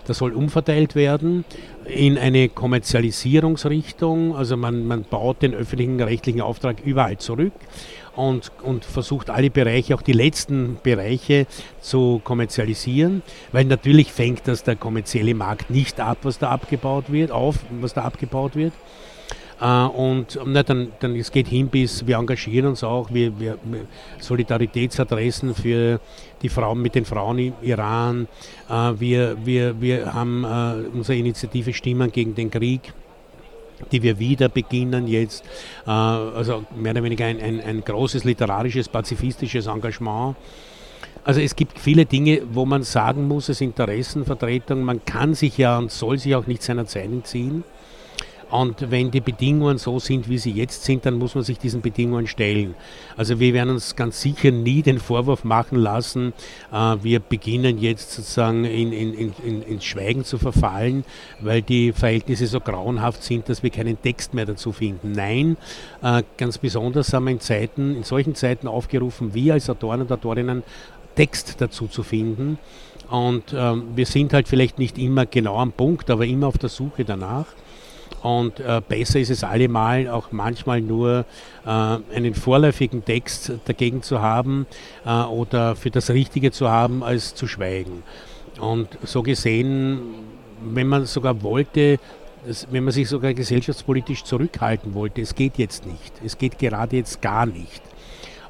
Das 0.07 0.17
soll 0.17 0.33
umverteilt 0.33 0.95
werden 0.95 1.45
in 1.85 2.17
eine 2.17 2.49
Kommerzialisierungsrichtung. 2.49 4.35
Also 4.35 4.57
man, 4.57 4.87
man 4.87 5.03
baut 5.03 5.43
den 5.43 5.53
öffentlichen 5.53 6.01
rechtlichen 6.01 6.41
Auftrag 6.41 6.77
überall 6.83 7.19
zurück 7.19 7.53
und, 8.15 8.51
und 8.63 8.85
versucht 8.85 9.29
alle 9.29 9.51
Bereiche, 9.51 9.93
auch 9.93 10.01
die 10.01 10.13
letzten 10.13 10.79
Bereiche 10.81 11.45
zu 11.79 12.21
kommerzialisieren, 12.23 13.21
weil 13.51 13.65
natürlich 13.65 14.11
fängt 14.11 14.47
das 14.47 14.63
der 14.63 14.77
kommerzielle 14.77 15.35
Markt 15.35 15.69
nicht 15.69 15.99
ab, 15.99 16.17
was 16.23 16.39
da 16.39 16.49
abgebaut 16.49 17.11
wird, 17.11 17.29
auf, 17.29 17.57
was 17.81 17.93
da 17.93 18.01
abgebaut 18.01 18.55
wird. 18.55 18.73
Äh, 19.59 19.85
und 19.85 20.39
na, 20.45 20.63
dann, 20.63 20.91
dann 20.99 21.15
es 21.15 21.31
geht 21.31 21.47
hin 21.47 21.67
bis, 21.67 22.05
wir 22.05 22.17
engagieren 22.17 22.67
uns 22.67 22.83
auch, 22.83 23.09
wir, 23.11 23.39
wir 23.39 23.57
Solidaritätsadressen 24.19 25.55
für 25.55 25.99
die 26.41 26.49
Frauen 26.49 26.81
mit 26.81 26.95
den 26.95 27.05
Frauen 27.05 27.39
im 27.39 27.53
Iran. 27.61 28.27
Äh, 28.69 28.93
wir, 28.99 29.37
wir, 29.45 29.79
wir 29.79 30.13
haben 30.13 30.43
äh, 30.43 30.87
unsere 30.95 31.17
Initiative 31.17 31.73
Stimmen 31.73 32.11
gegen 32.11 32.35
den 32.35 32.51
Krieg 32.51 32.93
die 33.91 34.01
wir 34.01 34.17
wieder 34.17 34.47
beginnen 34.47 35.05
jetzt. 35.05 35.43
Also 35.85 36.63
mehr 36.77 36.93
oder 36.93 37.03
weniger 37.03 37.25
ein, 37.25 37.41
ein, 37.41 37.59
ein 37.59 37.83
großes 37.83 38.23
literarisches, 38.23 38.87
pazifistisches 38.87 39.67
Engagement. 39.67 40.37
Also 41.25 41.41
es 41.41 41.57
gibt 41.57 41.77
viele 41.77 42.05
Dinge, 42.05 42.43
wo 42.51 42.65
man 42.65 42.83
sagen 42.83 43.27
muss, 43.27 43.49
es 43.49 43.59
Interessenvertretung, 43.59 44.81
man 44.83 45.03
kann 45.03 45.33
sich 45.33 45.57
ja 45.57 45.77
und 45.77 45.91
soll 45.91 46.17
sich 46.19 46.35
auch 46.35 46.47
nicht 46.47 46.63
seiner 46.63 46.85
Zeit 46.85 47.05
entziehen. 47.05 47.65
Und 48.51 48.91
wenn 48.91 49.09
die 49.09 49.21
Bedingungen 49.21 49.77
so 49.77 49.99
sind, 49.99 50.29
wie 50.29 50.37
sie 50.37 50.51
jetzt 50.51 50.83
sind, 50.83 51.05
dann 51.05 51.15
muss 51.15 51.33
man 51.33 51.43
sich 51.43 51.57
diesen 51.57 51.81
Bedingungen 51.81 52.27
stellen. 52.27 52.75
Also 53.17 53.39
wir 53.39 53.53
werden 53.53 53.71
uns 53.71 53.95
ganz 53.95 54.21
sicher 54.21 54.51
nie 54.51 54.81
den 54.81 54.99
Vorwurf 54.99 55.43
machen 55.43 55.77
lassen, 55.79 56.33
äh, 56.71 56.95
wir 57.01 57.19
beginnen 57.19 57.79
jetzt 57.79 58.11
sozusagen 58.11 58.65
in, 58.65 58.93
in, 58.93 59.33
in, 59.43 59.61
ins 59.63 59.83
Schweigen 59.83 60.23
zu 60.23 60.37
verfallen, 60.37 61.03
weil 61.41 61.61
die 61.61 61.91
Verhältnisse 61.91 62.47
so 62.47 62.59
grauenhaft 62.59 63.23
sind, 63.23 63.49
dass 63.49 63.63
wir 63.63 63.71
keinen 63.71 64.01
Text 64.01 64.33
mehr 64.33 64.45
dazu 64.45 64.71
finden. 64.71 65.11
Nein, 65.13 65.57
äh, 66.03 66.23
ganz 66.37 66.57
besonders 66.57 67.13
haben 67.13 67.25
wir 67.25 67.31
in 67.31 67.39
Zeiten, 67.39 67.95
in 67.95 68.03
solchen 68.03 68.35
Zeiten 68.35 68.67
aufgerufen, 68.67 69.33
wir 69.33 69.53
als 69.53 69.69
Autoren 69.69 70.01
und 70.01 70.11
Autorinnen 70.11 70.63
Text 71.15 71.55
dazu 71.59 71.87
zu 71.87 72.03
finden. 72.03 72.59
Und 73.09 73.53
ähm, 73.55 73.89
wir 73.95 74.05
sind 74.05 74.33
halt 74.33 74.47
vielleicht 74.47 74.79
nicht 74.79 74.97
immer 74.97 75.25
genau 75.25 75.57
am 75.57 75.71
Punkt, 75.71 76.09
aber 76.09 76.25
immer 76.25 76.47
auf 76.47 76.57
der 76.57 76.69
Suche 76.69 77.05
danach. 77.05 77.45
Und 78.25 78.59
äh, 78.59 78.81
besser 78.81 79.19
ist 79.19 79.29
es 79.29 79.43
allemal 79.43 80.07
auch 80.07 80.31
manchmal 80.31 80.81
nur 80.81 81.25
äh, 81.63 81.69
einen 81.69 82.33
vorläufigen 82.33 83.05
Text 83.05 83.51
dagegen 83.65 84.01
zu 84.01 84.19
haben 84.19 84.65
äh, 85.05 85.11
oder 85.11 85.75
für 85.75 85.91
das 85.91 86.09
Richtige 86.09 86.51
zu 86.51 86.67
haben, 86.67 87.03
als 87.03 87.35
zu 87.35 87.45
schweigen. 87.45 88.01
Und 88.59 88.97
so 89.03 89.21
gesehen, 89.21 89.99
wenn 90.59 90.87
man 90.87 91.05
sogar 91.05 91.43
wollte, 91.43 91.99
wenn 92.71 92.83
man 92.83 92.93
sich 92.93 93.07
sogar 93.07 93.31
gesellschaftspolitisch 93.35 94.23
zurückhalten 94.23 94.95
wollte, 94.95 95.21
es 95.21 95.35
geht 95.35 95.59
jetzt 95.59 95.85
nicht. 95.85 96.13
Es 96.25 96.39
geht 96.39 96.57
gerade 96.57 96.95
jetzt 96.95 97.21
gar 97.21 97.45
nicht 97.45 97.83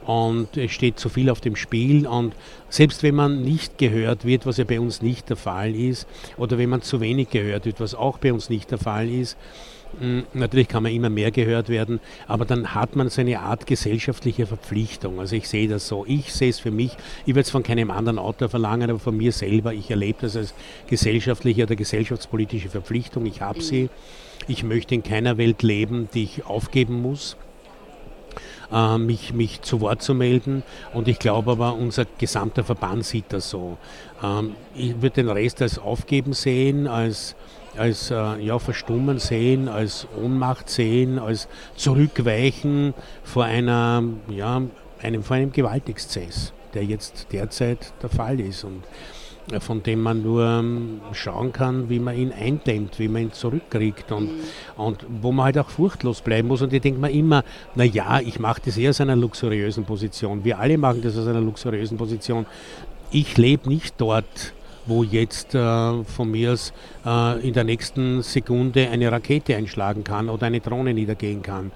und 0.06 0.56
es 0.58 0.72
steht 0.72 1.00
zu 1.00 1.10
viel 1.10 1.30
auf 1.30 1.42
dem 1.42 1.56
Spiel 1.56 2.08
und 2.08 2.36
selbst 2.70 3.04
wenn 3.04 3.16
man 3.16 3.42
nicht 3.42 3.78
gehört 3.78 4.26
wird, 4.26 4.46
was 4.46 4.58
ja 4.58 4.64
bei 4.64 4.80
uns 4.80 5.02
nicht 5.02 5.30
der 5.30 5.38
Fall 5.38 5.76
ist, 5.76 6.08
oder 6.38 6.58
wenn 6.58 6.70
man 6.70 6.82
zu 6.82 7.02
wenig 7.02 7.30
gehört 7.30 7.66
wird, 7.66 7.80
was 7.80 7.96
auch 7.96 8.18
bei 8.18 8.32
uns 8.34 8.50
nicht 8.50 8.72
der 8.72 8.78
Fall 8.78 9.10
ist, 9.10 9.38
hm, 10.00 10.24
Natürlich 10.34 10.68
kann 10.68 10.84
man 10.84 10.92
immer 10.92 11.10
mehr 11.10 11.32
gehört 11.32 11.70
werden, 11.70 12.00
aber 12.28 12.46
dann 12.46 12.76
hat 12.76 12.96
man 12.96 13.10
so 13.10 13.22
eine 13.22 13.40
Art 13.40 13.66
gesellschaftliche 13.66 14.46
Verpflichtung. 14.46 15.20
Also 15.20 15.36
ich 15.36 15.48
sehe 15.48 15.68
das 15.68 15.88
so. 15.88 16.06
Ich 16.06 16.34
sehe 16.34 16.50
es 16.50 16.60
für 16.60 16.72
mich, 16.72 16.92
ich 17.26 17.36
werde 17.36 17.42
es 17.42 17.50
von 17.50 17.64
keinem 17.64 17.92
anderen 17.92 18.20
Autor 18.20 18.50
verlangen, 18.50 18.90
aber 18.90 19.00
von 19.00 19.16
mir 19.16 19.32
selber, 19.32 19.74
ich 19.74 19.90
erlebe 19.90 20.20
das 20.22 20.36
als 20.36 20.54
gesellschaftliche 20.88 21.64
oder 21.64 21.76
gesellschaftspolitische 21.76 22.70
Verpflichtung. 22.70 23.26
Ich 23.26 23.42
habe 23.42 23.62
sie. 23.62 23.90
Ich 24.48 24.64
möchte 24.64 24.94
in 24.94 25.02
keiner 25.02 25.38
Welt 25.38 25.64
leben, 25.64 26.10
die 26.14 26.24
ich 26.24 26.46
aufgeben 26.46 27.02
muss 27.02 27.38
äh, 28.72 28.98
mich, 28.98 29.34
mich 29.34 29.62
zu 29.62 29.82
Wort 29.82 30.02
zu 30.02 30.14
melden. 30.14 30.64
Und 30.94 31.08
ich 31.08 31.20
glaube 31.20 31.52
aber, 31.52 31.74
unser 31.76 32.06
gesamter 32.18 32.64
Verband 32.64 33.06
sieht 33.06 33.26
das 33.30 33.50
so. 33.50 33.78
Ähm, 34.24 34.56
ich 34.76 35.02
würde 35.02 35.24
den 35.24 35.30
Rest 35.30 35.62
als 35.62 35.80
Aufgeben 35.80 36.34
sehen, 36.34 36.88
als 36.88 37.36
als 37.78 38.12
äh, 38.12 38.38
ja, 38.40 38.58
Verstummen 38.60 39.20
sehen, 39.20 39.68
als 39.68 40.08
Ohnmacht 40.22 40.70
sehen, 40.70 41.20
als 41.20 41.48
Zurückweichen 41.76 42.94
vor 43.24 43.44
einer, 43.44 44.04
ja, 44.30 44.62
einem, 45.02 45.24
vor 45.24 45.36
einem 45.36 45.52
Gewaltexzess, 45.52 46.54
der 46.74 46.86
jetzt 46.86 47.28
derzeit 47.32 47.92
der 48.02 48.10
Fall 48.10 48.40
ist. 48.40 48.64
Und 48.64 48.84
von 49.60 49.84
dem 49.84 50.02
man 50.02 50.24
nur 50.24 50.44
ähm, 50.44 51.02
schauen 51.14 51.54
kann, 51.54 51.90
wie 51.90 52.00
man 52.00 52.18
ihn 52.18 52.32
eindämmt, 52.32 53.00
wie 53.00 53.08
man 53.08 53.24
ihn 53.24 53.34
zurückkriegt 53.34 54.12
und, 54.12 54.32
und 54.76 55.06
wo 55.22 55.32
man 55.32 55.46
halt 55.46 55.58
auch 55.60 55.70
furchtlos 55.70 56.22
bleiben 56.22 56.48
muss. 56.48 56.62
Und 56.62 56.74
ich 56.74 56.82
denke 56.82 57.00
mir 57.00 57.12
immer, 57.12 57.44
naja, 57.76 58.20
ich 58.20 58.40
mache 58.40 58.62
das 58.66 58.78
eher 58.78 58.90
aus 58.90 59.02
einer 59.02 59.16
luxuriösen 59.16 59.86
Position. 59.86 60.44
Wir 60.44 60.60
alle 60.60 60.78
machen 60.78 61.02
das 61.02 61.18
aus 61.18 61.28
einer 61.28 61.42
luxuriösen 61.42 61.98
Position. 61.98 62.46
Ich 63.12 63.38
lebe 63.38 63.70
nicht 63.70 63.96
dort, 64.00 64.54
wo 64.88 65.04
jetzt 65.04 65.56
äh, 65.56 66.04
von 66.04 66.32
mir 66.32 66.54
aus 66.54 66.74
äh, 67.06 67.48
in 67.48 67.54
der 67.54 67.64
nächsten 67.64 68.22
Sekunde 68.22 68.90
eine 68.90 69.12
Rakete 69.12 69.56
einschlagen 69.56 70.04
kann 70.04 70.30
oder 70.30 70.48
eine 70.48 70.60
Drohne 70.60 70.94
niedergehen 70.94 71.42
kann. 71.42 71.72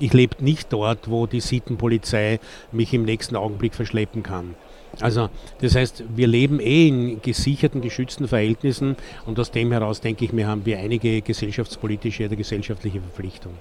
Ich 0.00 0.12
lebe 0.12 0.42
nicht 0.42 0.72
dort, 0.72 1.08
wo 1.08 1.26
die 1.26 1.40
Sittenpolizei 1.40 2.40
mich 2.72 2.92
im 2.94 3.04
nächsten 3.04 3.36
Augenblick 3.36 3.74
verschleppen 3.74 4.22
kann. 4.22 4.56
Also 5.00 5.30
das 5.60 5.74
heißt, 5.74 6.04
wir 6.14 6.26
leben 6.26 6.60
eh 6.60 6.88
in 6.88 7.22
gesicherten, 7.22 7.80
geschützten 7.80 8.28
Verhältnissen 8.28 8.96
und 9.26 9.38
aus 9.38 9.50
dem 9.50 9.72
heraus 9.72 10.00
denke 10.00 10.24
ich 10.24 10.32
mir, 10.32 10.46
haben 10.46 10.64
wir 10.66 10.78
einige 10.78 11.22
gesellschaftspolitische 11.22 12.26
oder 12.26 12.36
gesellschaftliche 12.36 13.00
Verpflichtungen. 13.00 13.56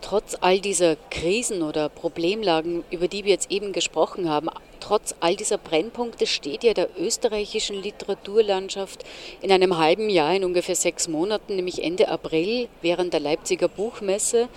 Trotz 0.00 0.36
all 0.40 0.58
dieser 0.58 0.96
Krisen 1.10 1.62
oder 1.62 1.88
Problemlagen, 1.88 2.82
über 2.90 3.06
die 3.06 3.24
wir 3.24 3.30
jetzt 3.30 3.52
eben 3.52 3.72
gesprochen 3.72 4.28
haben, 4.28 4.48
trotz 4.80 5.14
all 5.20 5.36
dieser 5.36 5.56
Brennpunkte 5.56 6.26
steht 6.26 6.64
ja 6.64 6.74
der 6.74 6.88
österreichischen 6.98 7.80
Literaturlandschaft 7.80 9.04
in 9.40 9.52
einem 9.52 9.78
halben 9.78 10.10
Jahr, 10.10 10.34
in 10.34 10.42
ungefähr 10.42 10.74
sechs 10.74 11.06
Monaten, 11.06 11.54
nämlich 11.54 11.84
Ende 11.84 12.08
April, 12.08 12.68
während 12.82 13.12
der 13.12 13.20
Leipziger 13.20 13.68
Buchmesse, 13.68 14.48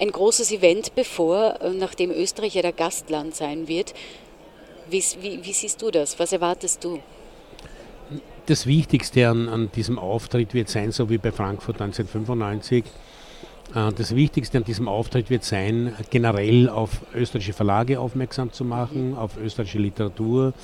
ein 0.00 0.10
großes 0.10 0.50
Event 0.50 0.94
bevor, 0.96 1.60
äh, 1.60 1.70
nachdem 1.70 2.10
Österreich 2.10 2.54
ja 2.54 2.62
der 2.62 2.72
Gastland 2.72 3.36
sein 3.36 3.68
wird. 3.68 3.94
Wie, 4.90 5.02
wie, 5.20 5.44
wie 5.44 5.52
siehst 5.52 5.82
du 5.82 5.90
das? 5.90 6.18
Was 6.18 6.32
erwartest 6.32 6.82
du? 6.82 7.00
Das 8.46 8.66
Wichtigste 8.66 9.28
an, 9.28 9.48
an 9.48 9.70
diesem 9.74 9.98
Auftritt 9.98 10.54
wird 10.54 10.70
sein, 10.70 10.92
so 10.92 11.10
wie 11.10 11.18
bei 11.18 11.30
Frankfurt 11.30 11.80
1995, 11.80 12.84
äh, 13.74 13.92
das 13.92 14.14
Wichtigste 14.14 14.56
an 14.56 14.64
diesem 14.64 14.88
Auftritt 14.88 15.28
wird 15.28 15.44
sein, 15.44 15.94
generell 16.08 16.70
auf 16.70 17.02
österreichische 17.14 17.52
Verlage 17.52 18.00
aufmerksam 18.00 18.50
zu 18.50 18.64
machen, 18.64 19.14
auf 19.14 19.36
österreichische 19.36 19.78
Literatur, 19.78 20.54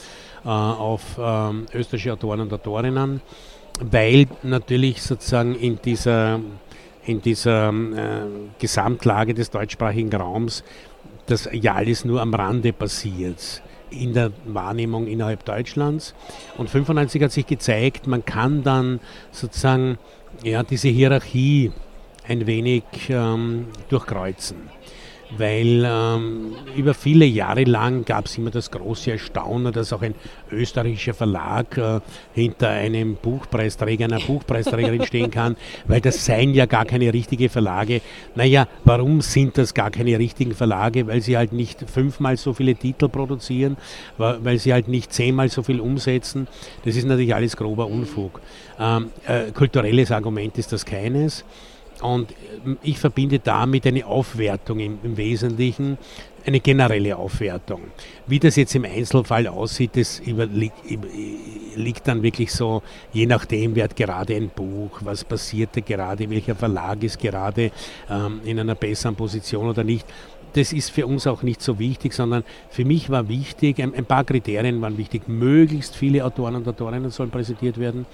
äh, 0.45 0.49
auf 0.49 1.03
ähm, 1.19 1.67
österreichische 1.75 2.15
Autoren 2.15 2.41
und 2.41 2.53
Autorinnen, 2.55 3.21
weil 3.81 4.27
natürlich 4.43 5.03
sozusagen 5.03 5.55
in 5.55 5.79
dieser, 5.85 6.41
in 7.05 7.21
dieser 7.21 7.69
äh, 7.69 8.23
Gesamtlage 8.59 9.35
des 9.35 9.51
deutschsprachigen 9.51 10.15
Raums 10.15 10.65
das 11.27 11.49
ja 11.53 11.75
alles 11.75 12.05
nur 12.05 12.21
am 12.21 12.35
Rande 12.35 12.73
passiert 12.73 13.63
in 13.91 14.15
der 14.15 14.33
Wahrnehmung 14.47 15.07
innerhalb 15.07 15.45
Deutschlands. 15.45 16.15
Und 16.57 16.71
95 16.71 17.23
hat 17.23 17.33
sich 17.33 17.47
gezeigt, 17.47 18.07
man 18.07 18.25
kann 18.25 18.63
dann 18.63 19.01
sozusagen 19.31 19.99
ja, 20.43 20.63
diese 20.63 20.89
Hierarchie 20.89 21.73
ein 22.27 22.47
wenig 22.47 22.85
ähm, 23.09 23.67
durchkreuzen 23.89 24.57
weil 25.39 25.85
ähm, 25.87 26.55
über 26.77 26.95
viele 26.95 27.25
Jahre 27.25 27.65
lang 27.65 28.05
gab 28.05 28.27
es 28.27 28.39
immer 28.39 28.51
das 28.51 28.71
große 28.71 29.13
Erstaunen, 29.13 29.73
dass 29.73 29.93
auch 29.93 30.03
ein 30.03 30.15
österreichischer 30.51 31.15
Verlag 31.15 31.77
äh, 31.77 32.01
hinter 32.35 32.69
einem 32.71 33.17
Buchpreisträger, 33.17 34.05
einer 34.05 34.21
Buchpreisträgerin 34.21 35.05
stehen 35.07 35.31
kann, 35.31 35.57
weil 35.87 36.01
das 36.01 36.25
seien 36.25 36.55
ja 36.55 36.67
gar 36.67 36.85
keine 36.85 37.13
richtigen 37.13 37.49
Verlage. 37.49 38.01
Naja, 38.35 38.69
warum 38.85 39.21
sind 39.21 39.59
das 39.59 39.75
gar 39.75 39.91
keine 39.91 40.19
richtigen 40.19 40.55
Verlage? 40.55 41.07
Weil 41.07 41.21
sie 41.21 41.37
halt 41.37 41.53
nicht 41.53 41.89
fünfmal 41.89 42.37
so 42.37 42.53
viele 42.53 42.75
Titel 42.75 43.09
produzieren, 43.09 43.77
weil 44.19 44.59
sie 44.59 44.73
halt 44.73 44.89
nicht 44.89 45.13
zehnmal 45.13 45.49
so 45.49 45.63
viel 45.63 45.81
umsetzen. 45.81 46.47
Das 46.85 46.97
ist 46.97 47.07
natürlich 47.07 47.35
alles 47.35 47.57
grober 47.57 47.87
Unfug. 47.87 48.41
Ähm, 48.79 49.11
äh, 49.27 49.53
kulturelles 49.53 50.11
Argument 50.11 50.57
ist 50.59 50.73
das 50.73 50.85
keines. 50.85 51.45
Und 52.05 52.35
ähm, 52.65 52.79
ich 52.83 52.99
verbinde 52.99 53.39
damit 53.39 53.87
eine 53.87 54.07
Aufwertung 54.07 54.79
im, 54.79 54.99
im, 55.03 55.17
Wesentlichen, 55.17 55.97
eine 56.45 56.61
generelle 56.61 57.17
Aufwertung. 57.17 57.81
Wie 58.27 58.39
das 58.39 58.57
jetzt 58.57 58.75
im 58.75 58.85
Einzelfall 58.85 59.47
aussieht, 59.47 59.93
das 59.95 60.21
liegt, 60.25 60.77
liegt 61.75 62.07
dann 62.07 62.23
wirklich 62.23 62.53
so, 62.53 62.83
je 63.13 63.25
nachdem, 63.25 63.75
wer 63.75 63.85
hat 63.85 63.97
gerade 63.97 64.35
ein 64.35 64.51
Buch, 64.51 65.01
was 65.01 65.25
passierte 65.25 65.81
gerade, 65.81 66.29
welcher 66.29 66.55
Verlag 66.55 67.03
ist 67.03 67.19
gerade 67.19 67.71
ähm, 68.11 68.41
in 68.45 68.61
einer 68.61 68.75
besseren 68.75 69.17
Position 69.17 69.69
oder 69.69 69.83
nicht 69.83 70.07
das 70.55 70.73
ist 70.73 70.91
für 70.91 71.05
uns 71.07 71.27
auch 71.27 71.43
nicht 71.43 71.61
so 71.61 71.81
wichtig, 71.81 72.13
sondern 72.13 72.45
für 72.71 72.85
mich 72.85 73.11
war 73.11 73.29
wichtig, 73.29 73.83
ein, 73.83 73.93
paar 74.05 74.23
Kriterien 74.23 74.81
waren 74.81 74.97
wichtig. 74.97 75.27
Möglichst 75.27 75.97
viele 75.97 76.25
Autoren 76.25 76.55
und 76.55 76.69
Autorinnen 76.69 77.11
sollen 77.11 77.31
präsentiert 77.31 77.77
werden. 77.79 78.07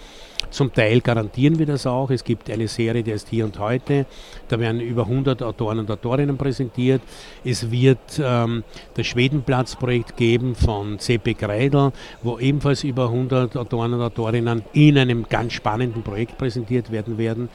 Zum 0.48 0.72
Teil 0.72 1.00
garantieren 1.00 1.58
wir 1.58 1.66
das 1.66 1.86
auch. 1.86 2.10
Es 2.10 2.24
gibt 2.24 2.50
eine 2.50 2.66
Serie, 2.66 3.02
die 3.02 3.12
heißt 3.12 3.28
Hier 3.28 3.44
und 3.44 3.58
Heute. 3.58 4.06
Da 4.48 4.58
werden 4.58 4.80
über 4.80 5.02
100 5.02 5.42
Autoren 5.42 5.78
und 5.78 5.90
Autorinnen 5.90 6.36
präsentiert. 6.36 7.02
Es 7.44 7.70
wird 7.70 8.20
ähm, 8.22 8.64
das 8.94 9.06
Schwedenplatzprojekt 9.06 10.16
geben 10.16 10.54
von 10.54 10.98
C.P. 10.98 11.34
Kreidel, 11.34 11.92
wo 12.22 12.38
ebenfalls 12.38 12.84
über 12.84 13.04
100 13.04 13.56
Autoren 13.56 13.94
und 13.94 14.00
Autorinnen 14.00 14.62
in 14.72 14.98
einem 14.98 15.26
ganz 15.28 15.52
spannenden 15.52 16.02
Projekt 16.02 16.38
präsentiert 16.38 16.90
werden 16.90 17.18
werden. 17.18 17.48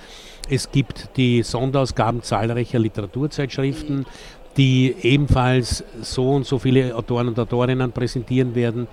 Es 0.47 0.71
gibt 0.71 1.09
die 1.17 1.41
Sonderausgaben 1.41 2.21
zahlreicher 2.21 2.77
Literaturzeitschriften, 2.77 4.05
die 4.57 4.95
ebenfalls 5.01 5.83
so 6.01 6.31
und 6.31 6.45
so 6.45 6.59
viele 6.59 6.95
Autoren 6.95 7.27
und 7.27 7.39
Autorinnen 7.39 7.91
präsentieren 7.91 8.55
werden. 8.55 8.87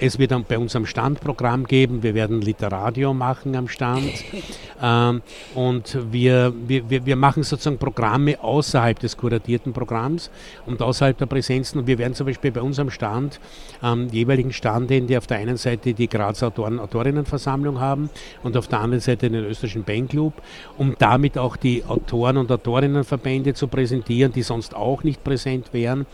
Es 0.00 0.18
wird 0.18 0.30
dann 0.30 0.44
bei 0.44 0.58
uns 0.58 0.76
am 0.76 0.86
Stand 0.86 1.20
Programm 1.20 1.64
geben. 1.64 2.02
Wir 2.02 2.14
werden 2.14 2.40
Literadio 2.40 3.12
machen 3.12 3.56
am 3.56 3.66
Stand. 3.66 4.12
ähm, 4.82 5.22
und 5.54 5.98
wir, 6.12 6.52
wir, 6.66 7.04
wir 7.04 7.16
machen 7.16 7.42
sozusagen 7.42 7.78
Programme 7.78 8.40
außerhalb 8.40 8.98
des 8.98 9.16
kuratierten 9.16 9.72
Programms 9.72 10.30
und 10.66 10.80
außerhalb 10.80 11.18
der 11.18 11.26
Präsenzen. 11.26 11.80
Und 11.80 11.86
wir 11.88 11.98
werden 11.98 12.14
zum 12.14 12.26
Beispiel 12.26 12.52
bei 12.52 12.60
uns 12.60 12.78
am 12.78 12.90
Stand 12.90 13.40
am 13.80 14.08
jeweiligen 14.08 14.52
Stand, 14.52 14.90
die 14.90 15.16
auf 15.16 15.26
der 15.26 15.38
einen 15.38 15.56
Seite 15.56 15.94
die 15.94 16.08
Grazer 16.08 16.48
Autoren 16.48 16.78
Autorinnenversammlung 16.78 17.80
haben 17.80 18.08
und 18.42 18.56
auf 18.56 18.68
der 18.68 18.80
anderen 18.80 19.00
Seite 19.00 19.28
den 19.28 19.44
österreichischen 19.44 19.84
Bandclub, 19.84 20.34
um 20.76 20.94
damit 20.98 21.38
auch 21.38 21.56
die 21.56 21.84
Autoren 21.84 22.36
und 22.36 22.52
Autorinnenverbände 22.52 23.54
zu 23.54 23.66
präsentieren, 23.66 24.32
die 24.32 24.42
sonst 24.42 24.76
auch 24.76 24.97
nicht 25.04 25.24
präsent 25.24 25.72
wären. 25.72 26.06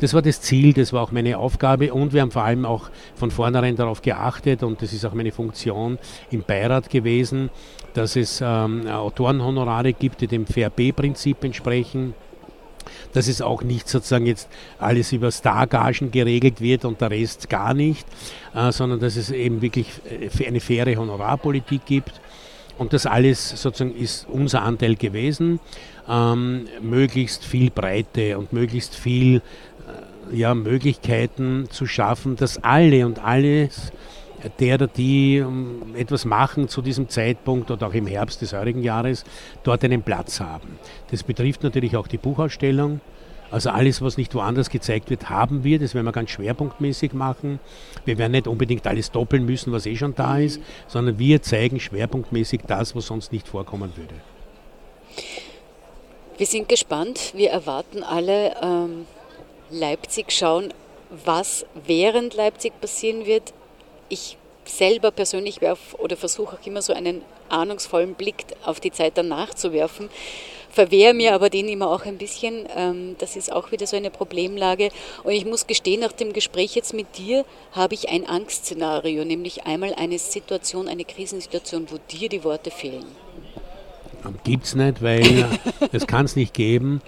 Das 0.00 0.14
war 0.14 0.22
das 0.22 0.40
Ziel, 0.40 0.72
das 0.72 0.92
war 0.92 1.02
auch 1.02 1.12
meine 1.12 1.38
Aufgabe 1.38 1.92
und 1.92 2.12
wir 2.12 2.22
haben 2.22 2.30
vor 2.30 2.44
allem 2.44 2.64
auch 2.64 2.90
von 3.14 3.30
vornherein 3.30 3.76
darauf 3.76 4.02
geachtet 4.02 4.62
und 4.62 4.82
das 4.82 4.92
ist 4.92 5.04
auch 5.04 5.14
meine 5.14 5.32
Funktion 5.32 5.98
im 6.30 6.42
Beirat 6.42 6.90
gewesen, 6.90 7.50
dass 7.94 8.16
es 8.16 8.40
ähm, 8.44 8.86
Autorenhonorare 8.86 9.92
gibt, 9.92 10.20
die 10.20 10.26
dem 10.26 10.46
Fair-B-Prinzip 10.46 11.44
entsprechen 11.44 12.14
dass 13.12 13.28
es 13.28 13.42
auch 13.42 13.62
nicht 13.62 13.88
sozusagen 13.88 14.26
jetzt 14.26 14.48
alles 14.78 15.12
über 15.12 15.30
Stargagen 15.30 16.10
geregelt 16.10 16.60
wird 16.60 16.84
und 16.84 17.00
der 17.00 17.10
Rest 17.10 17.48
gar 17.48 17.74
nicht, 17.74 18.06
äh, 18.54 18.72
sondern 18.72 19.00
dass 19.00 19.16
es 19.16 19.30
eben 19.30 19.62
wirklich 19.62 19.88
äh, 20.08 20.46
eine 20.46 20.60
faire 20.60 20.96
Honorarpolitik 20.96 21.84
gibt. 21.86 22.20
Und 22.80 22.94
das 22.94 23.04
alles 23.04 23.50
sozusagen 23.60 23.94
ist 23.94 24.26
unser 24.26 24.62
Anteil 24.62 24.96
gewesen, 24.96 25.60
ähm, 26.08 26.66
möglichst 26.80 27.44
viel 27.44 27.70
Breite 27.70 28.38
und 28.38 28.54
möglichst 28.54 28.94
viel 28.94 29.42
ja, 30.32 30.54
Möglichkeiten 30.54 31.66
zu 31.68 31.84
schaffen, 31.84 32.36
dass 32.36 32.64
alle 32.64 33.04
und 33.04 33.22
alles 33.22 33.92
der 34.58 34.76
oder 34.76 34.86
die 34.86 35.36
ähm, 35.36 35.94
etwas 35.94 36.24
machen 36.24 36.68
zu 36.68 36.80
diesem 36.80 37.10
Zeitpunkt 37.10 37.70
oder 37.70 37.88
auch 37.88 37.92
im 37.92 38.06
Herbst 38.06 38.40
des 38.40 38.54
heurigen 38.54 38.82
Jahres, 38.82 39.24
dort 39.62 39.84
einen 39.84 40.02
Platz 40.02 40.40
haben. 40.40 40.78
Das 41.10 41.22
betrifft 41.22 41.62
natürlich 41.62 41.98
auch 41.98 42.06
die 42.06 42.16
Buchausstellung. 42.16 43.02
Also 43.50 43.70
alles, 43.70 44.00
was 44.00 44.16
nicht 44.16 44.34
woanders 44.34 44.70
gezeigt 44.70 45.10
wird, 45.10 45.28
haben 45.28 45.64
wir. 45.64 45.78
Das 45.78 45.94
werden 45.94 46.06
wir 46.06 46.12
ganz 46.12 46.30
schwerpunktmäßig 46.30 47.12
machen. 47.12 47.58
Wir 48.04 48.16
werden 48.18 48.32
nicht 48.32 48.46
unbedingt 48.46 48.86
alles 48.86 49.10
doppeln 49.10 49.44
müssen, 49.44 49.72
was 49.72 49.86
eh 49.86 49.96
schon 49.96 50.14
da 50.14 50.38
ist, 50.38 50.60
sondern 50.86 51.18
wir 51.18 51.42
zeigen 51.42 51.80
schwerpunktmäßig 51.80 52.62
das, 52.66 52.94
was 52.94 53.06
sonst 53.06 53.32
nicht 53.32 53.48
vorkommen 53.48 53.92
würde. 53.96 54.14
Wir 56.38 56.46
sind 56.46 56.68
gespannt. 56.68 57.32
Wir 57.34 57.50
erwarten 57.50 58.02
alle 58.02 58.54
ähm, 58.62 59.06
Leipzig 59.70 60.32
schauen, 60.32 60.72
was 61.24 61.66
während 61.86 62.34
Leipzig 62.34 62.72
passieren 62.80 63.26
wird. 63.26 63.52
Ich 64.08 64.36
selber 64.64 65.10
persönlich 65.10 65.60
werfe 65.60 65.96
oder 65.98 66.16
versuche 66.16 66.56
auch 66.56 66.66
immer 66.66 66.82
so 66.82 66.92
einen 66.92 67.22
ahnungsvollen 67.48 68.14
Blick 68.14 68.44
auf 68.64 68.80
die 68.80 68.92
Zeit 68.92 69.12
danach 69.16 69.54
zu 69.54 69.72
werfen, 69.72 70.08
verwehre 70.70 71.14
mir 71.14 71.34
aber 71.34 71.50
den 71.50 71.68
immer 71.68 71.90
auch 71.90 72.04
ein 72.04 72.18
bisschen. 72.18 72.66
Ähm, 72.76 73.16
das 73.18 73.36
ist 73.36 73.52
auch 73.52 73.72
wieder 73.72 73.86
so 73.86 73.96
eine 73.96 74.10
Problemlage. 74.10 74.90
Und 75.24 75.32
ich 75.32 75.44
muss 75.44 75.66
gestehen, 75.66 76.00
nach 76.00 76.12
dem 76.12 76.32
Gespräch 76.32 76.74
jetzt 76.74 76.94
mit 76.94 77.18
dir 77.18 77.44
habe 77.72 77.94
ich 77.94 78.08
ein 78.08 78.26
Angstszenario, 78.26 79.24
nämlich 79.24 79.64
einmal 79.64 79.94
eine 79.94 80.18
Situation, 80.18 80.88
eine 80.88 81.04
Krisensituation, 81.04 81.88
wo 81.90 81.98
dir 82.10 82.28
die 82.28 82.44
Worte 82.44 82.70
fehlen. 82.70 83.06
Gibt 84.44 84.64
es 84.64 84.74
nicht, 84.74 85.02
weil 85.02 85.46
es 85.92 86.06
kann 86.06 86.24
es 86.24 86.36
nicht 86.36 86.54
geben. 86.54 87.00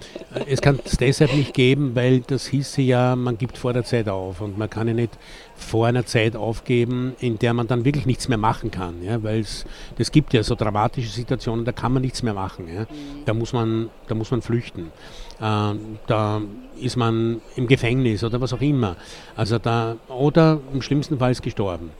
Es 0.47 0.61
kann 0.61 0.79
es 0.83 0.97
deshalb 0.97 1.33
nicht 1.33 1.53
geben, 1.53 1.95
weil 1.95 2.21
das 2.21 2.47
hieße 2.47 2.81
ja, 2.81 3.15
man 3.15 3.37
gibt 3.37 3.57
vor 3.57 3.73
der 3.73 3.83
Zeit 3.83 4.09
auf 4.09 4.41
und 4.41 4.57
man 4.57 4.69
kann 4.69 4.87
ja 4.87 4.93
nicht 4.93 5.17
vor 5.55 5.87
einer 5.87 6.05
Zeit 6.05 6.35
aufgeben, 6.35 7.15
in 7.19 7.39
der 7.39 7.53
man 7.53 7.67
dann 7.67 7.85
wirklich 7.85 8.05
nichts 8.05 8.27
mehr 8.27 8.37
machen 8.37 8.71
kann. 8.71 9.03
Ja? 9.03 9.21
Weil 9.23 9.39
es 9.39 9.65
das 9.97 10.11
gibt 10.11 10.33
ja 10.33 10.43
so 10.43 10.55
dramatische 10.55 11.09
Situationen, 11.09 11.65
da 11.65 11.71
kann 11.71 11.93
man 11.93 12.01
nichts 12.01 12.23
mehr 12.23 12.33
machen. 12.33 12.67
Ja? 12.73 12.85
Da, 13.25 13.33
muss 13.33 13.53
man, 13.53 13.89
da 14.07 14.15
muss 14.15 14.31
man 14.31 14.41
flüchten. 14.41 14.91
Äh, 15.39 15.73
da 16.07 16.41
ist 16.79 16.97
man 16.97 17.41
im 17.55 17.67
Gefängnis 17.67 18.23
oder 18.23 18.41
was 18.41 18.53
auch 18.53 18.61
immer. 18.61 18.95
Also 19.35 19.59
da, 19.59 19.97
oder 20.09 20.59
im 20.73 20.81
schlimmsten 20.81 21.19
Fall 21.19 21.31
ist 21.31 21.41
gestorben. 21.41 21.91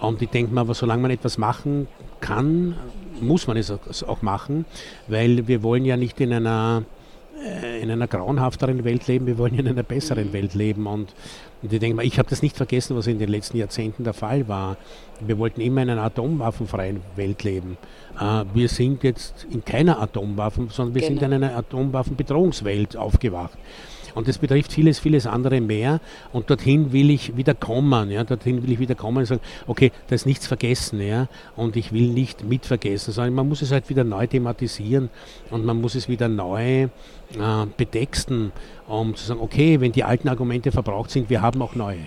Und 0.00 0.22
ich 0.22 0.28
denke 0.28 0.54
mal, 0.54 0.60
aber 0.60 0.74
solange 0.74 1.02
man 1.02 1.10
etwas 1.10 1.38
machen 1.38 1.88
kann, 2.20 2.76
muss 3.20 3.46
man 3.46 3.56
es 3.56 3.70
auch 4.02 4.22
machen, 4.22 4.64
weil 5.06 5.46
wir 5.48 5.62
wollen 5.62 5.84
ja 5.84 5.96
nicht 5.96 6.20
in 6.20 6.32
einer 6.32 6.84
äh, 7.44 7.80
in 7.82 7.90
einer 7.90 8.08
grauenhafteren 8.08 8.84
Welt 8.84 9.06
leben, 9.06 9.26
wir 9.26 9.38
wollen 9.38 9.54
in 9.54 9.68
einer 9.68 9.82
besseren 9.82 10.32
Welt 10.32 10.54
leben. 10.54 10.86
Und, 10.86 11.14
und 11.62 11.72
ich 11.72 11.78
denke 11.78 11.96
mal, 11.96 12.04
ich 12.04 12.18
habe 12.18 12.28
das 12.28 12.42
nicht 12.42 12.56
vergessen, 12.56 12.96
was 12.96 13.06
in 13.06 13.18
den 13.18 13.28
letzten 13.28 13.58
Jahrzehnten 13.58 14.04
der 14.04 14.14
Fall 14.14 14.48
war. 14.48 14.76
Wir 15.20 15.38
wollten 15.38 15.60
immer 15.60 15.82
in 15.82 15.90
einer 15.90 16.02
atomwaffenfreien 16.02 17.00
Welt 17.16 17.44
leben. 17.44 17.78
Äh, 18.18 18.44
wir 18.54 18.68
sind 18.68 19.04
jetzt 19.04 19.46
in 19.50 19.64
keiner 19.64 20.00
Atomwaffen, 20.00 20.68
sondern 20.70 20.94
wir 20.94 21.02
genau. 21.02 21.20
sind 21.20 21.32
in 21.32 21.44
einer 21.44 21.56
Atomwaffenbedrohungswelt 21.56 22.96
aufgewacht. 22.96 23.58
Und 24.14 24.28
das 24.28 24.38
betrifft 24.38 24.72
vieles, 24.72 24.98
vieles 24.98 25.26
andere 25.26 25.60
mehr. 25.60 26.00
Und 26.32 26.50
dorthin 26.50 26.92
will 26.92 27.10
ich 27.10 27.36
wieder 27.36 27.54
kommen. 27.54 28.10
Ja? 28.10 28.24
Dorthin 28.24 28.62
will 28.62 28.72
ich 28.72 28.78
wieder 28.78 28.94
kommen 28.94 29.18
und 29.18 29.26
sagen, 29.26 29.40
okay, 29.66 29.92
da 30.08 30.14
ist 30.14 30.26
nichts 30.26 30.46
vergessen. 30.46 31.00
Ja? 31.00 31.28
Und 31.56 31.76
ich 31.76 31.92
will 31.92 32.08
nicht 32.08 32.44
mitvergessen, 32.44 33.12
sondern 33.12 33.34
man 33.34 33.48
muss 33.48 33.62
es 33.62 33.72
halt 33.72 33.88
wieder 33.88 34.04
neu 34.04 34.26
thematisieren 34.26 35.10
und 35.50 35.64
man 35.64 35.80
muss 35.80 35.94
es 35.94 36.08
wieder 36.08 36.28
neu 36.28 36.82
äh, 36.82 36.88
betexten, 37.76 38.52
um 38.86 39.14
zu 39.14 39.26
sagen, 39.26 39.40
okay, 39.40 39.80
wenn 39.80 39.92
die 39.92 40.04
alten 40.04 40.28
Argumente 40.28 40.72
verbraucht 40.72 41.10
sind, 41.10 41.30
wir 41.30 41.42
haben 41.42 41.60
auch 41.62 41.74
neue. 41.74 42.06